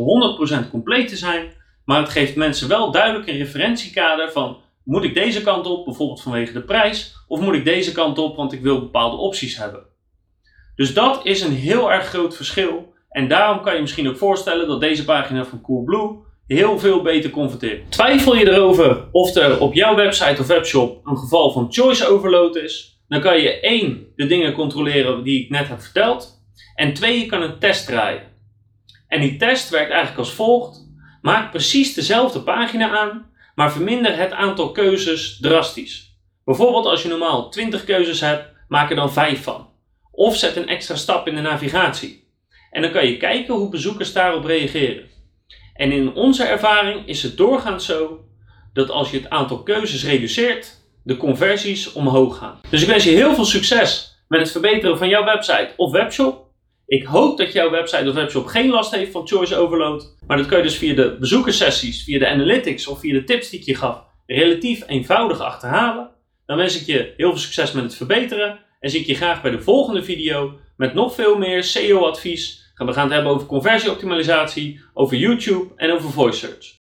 100% 0.66 0.70
compleet 0.70 1.08
te 1.08 1.16
zijn, 1.16 1.52
maar 1.84 2.00
het 2.00 2.08
geeft 2.08 2.36
mensen 2.36 2.68
wel 2.68 2.90
duidelijk 2.90 3.28
een 3.28 3.36
referentiekader 3.36 4.32
van 4.32 4.56
moet 4.84 5.04
ik 5.04 5.14
deze 5.14 5.42
kant 5.42 5.66
op, 5.66 5.84
bijvoorbeeld 5.84 6.22
vanwege 6.22 6.52
de 6.52 6.62
prijs, 6.62 7.14
of 7.28 7.40
moet 7.40 7.54
ik 7.54 7.64
deze 7.64 7.92
kant 7.92 8.18
op, 8.18 8.36
want 8.36 8.52
ik 8.52 8.60
wil 8.60 8.80
bepaalde 8.80 9.16
opties 9.16 9.56
hebben. 9.56 9.89
Dus 10.76 10.94
dat 10.94 11.20
is 11.22 11.40
een 11.40 11.52
heel 11.52 11.92
erg 11.92 12.06
groot 12.06 12.36
verschil 12.36 12.94
en 13.10 13.28
daarom 13.28 13.62
kan 13.62 13.74
je 13.74 13.80
misschien 13.80 14.08
ook 14.08 14.16
voorstellen 14.16 14.68
dat 14.68 14.80
deze 14.80 15.04
pagina 15.04 15.44
van 15.44 15.60
Coolblue 15.60 16.18
heel 16.46 16.78
veel 16.78 17.02
beter 17.02 17.30
converteert. 17.30 17.92
Twijfel 17.92 18.36
je 18.36 18.50
erover 18.50 19.08
of 19.12 19.34
er 19.36 19.60
op 19.60 19.74
jouw 19.74 19.94
website 19.94 20.40
of 20.40 20.46
webshop 20.46 21.06
een 21.06 21.16
geval 21.16 21.50
van 21.50 21.72
choice 21.72 22.06
overload 22.06 22.56
is, 22.56 23.02
dan 23.08 23.20
kan 23.20 23.40
je 23.40 23.60
één 23.60 24.06
de 24.16 24.26
dingen 24.26 24.52
controleren 24.52 25.22
die 25.22 25.44
ik 25.44 25.50
net 25.50 25.68
heb 25.68 25.80
verteld 25.80 26.42
en 26.74 26.94
twee 26.94 27.20
je 27.20 27.26
kan 27.26 27.42
een 27.42 27.58
test 27.58 27.86
draaien. 27.86 28.22
En 29.08 29.20
die 29.20 29.36
test 29.36 29.70
werkt 29.70 29.90
eigenlijk 29.90 30.18
als 30.18 30.32
volgt. 30.32 30.88
Maak 31.22 31.50
precies 31.50 31.94
dezelfde 31.94 32.40
pagina 32.40 32.98
aan, 32.98 33.30
maar 33.54 33.72
verminder 33.72 34.16
het 34.16 34.32
aantal 34.32 34.72
keuzes 34.72 35.38
drastisch. 35.40 36.18
Bijvoorbeeld 36.44 36.86
als 36.86 37.02
je 37.02 37.08
normaal 37.08 37.50
20 37.50 37.84
keuzes 37.84 38.20
hebt, 38.20 38.52
maak 38.68 38.90
er 38.90 38.96
dan 38.96 39.12
5 39.12 39.42
van. 39.42 39.69
Of 40.20 40.36
zet 40.36 40.56
een 40.56 40.68
extra 40.68 40.96
stap 40.96 41.26
in 41.26 41.34
de 41.34 41.40
navigatie. 41.40 42.24
En 42.70 42.82
dan 42.82 42.90
kan 42.90 43.06
je 43.06 43.16
kijken 43.16 43.54
hoe 43.54 43.68
bezoekers 43.68 44.12
daarop 44.12 44.44
reageren. 44.44 45.08
En 45.74 45.92
in 45.92 46.14
onze 46.14 46.44
ervaring 46.44 47.06
is 47.06 47.22
het 47.22 47.36
doorgaans 47.36 47.86
zo 47.86 48.24
dat 48.72 48.90
als 48.90 49.10
je 49.10 49.16
het 49.16 49.30
aantal 49.30 49.62
keuzes 49.62 50.04
reduceert, 50.04 50.82
de 51.04 51.16
conversies 51.16 51.92
omhoog 51.92 52.38
gaan. 52.38 52.60
Dus 52.70 52.82
ik 52.82 52.88
wens 52.88 53.04
je 53.04 53.10
heel 53.10 53.34
veel 53.34 53.44
succes 53.44 54.22
met 54.28 54.40
het 54.40 54.50
verbeteren 54.50 54.98
van 54.98 55.08
jouw 55.08 55.24
website 55.24 55.70
of 55.76 55.92
webshop. 55.92 56.46
Ik 56.86 57.04
hoop 57.04 57.38
dat 57.38 57.52
jouw 57.52 57.70
website 57.70 58.08
of 58.08 58.14
webshop 58.14 58.46
geen 58.46 58.70
last 58.70 58.94
heeft 58.94 59.12
van 59.12 59.28
choice 59.28 59.56
overload. 59.56 60.16
Maar 60.26 60.36
dat 60.36 60.46
kun 60.46 60.56
je 60.56 60.62
dus 60.62 60.78
via 60.78 60.94
de 60.94 61.16
bezoekerssessies, 61.20 62.04
via 62.04 62.18
de 62.18 62.28
analytics 62.28 62.86
of 62.86 63.00
via 63.00 63.12
de 63.12 63.24
tips 63.24 63.50
die 63.50 63.60
ik 63.60 63.66
je 63.66 63.74
gaf 63.74 64.02
relatief 64.26 64.82
eenvoudig 64.86 65.40
achterhalen. 65.40 66.10
Dan 66.46 66.56
wens 66.56 66.80
ik 66.80 66.86
je 66.86 67.14
heel 67.16 67.30
veel 67.30 67.40
succes 67.40 67.72
met 67.72 67.84
het 67.84 67.94
verbeteren. 67.94 68.68
En 68.80 68.90
zie 68.90 69.00
ik 69.00 69.06
je 69.06 69.14
graag 69.14 69.42
bij 69.42 69.50
de 69.50 69.62
volgende 69.62 70.02
video 70.02 70.58
met 70.76 70.94
nog 70.94 71.14
veel 71.14 71.38
meer 71.38 71.64
SEO 71.64 71.98
advies. 71.98 72.72
We 72.76 72.92
gaan 72.92 73.04
het 73.04 73.12
hebben 73.12 73.32
over 73.32 73.46
conversieoptimalisatie, 73.46 74.80
over 74.94 75.16
YouTube 75.16 75.72
en 75.76 75.92
over 75.92 76.10
voice 76.10 76.38
search. 76.38 76.78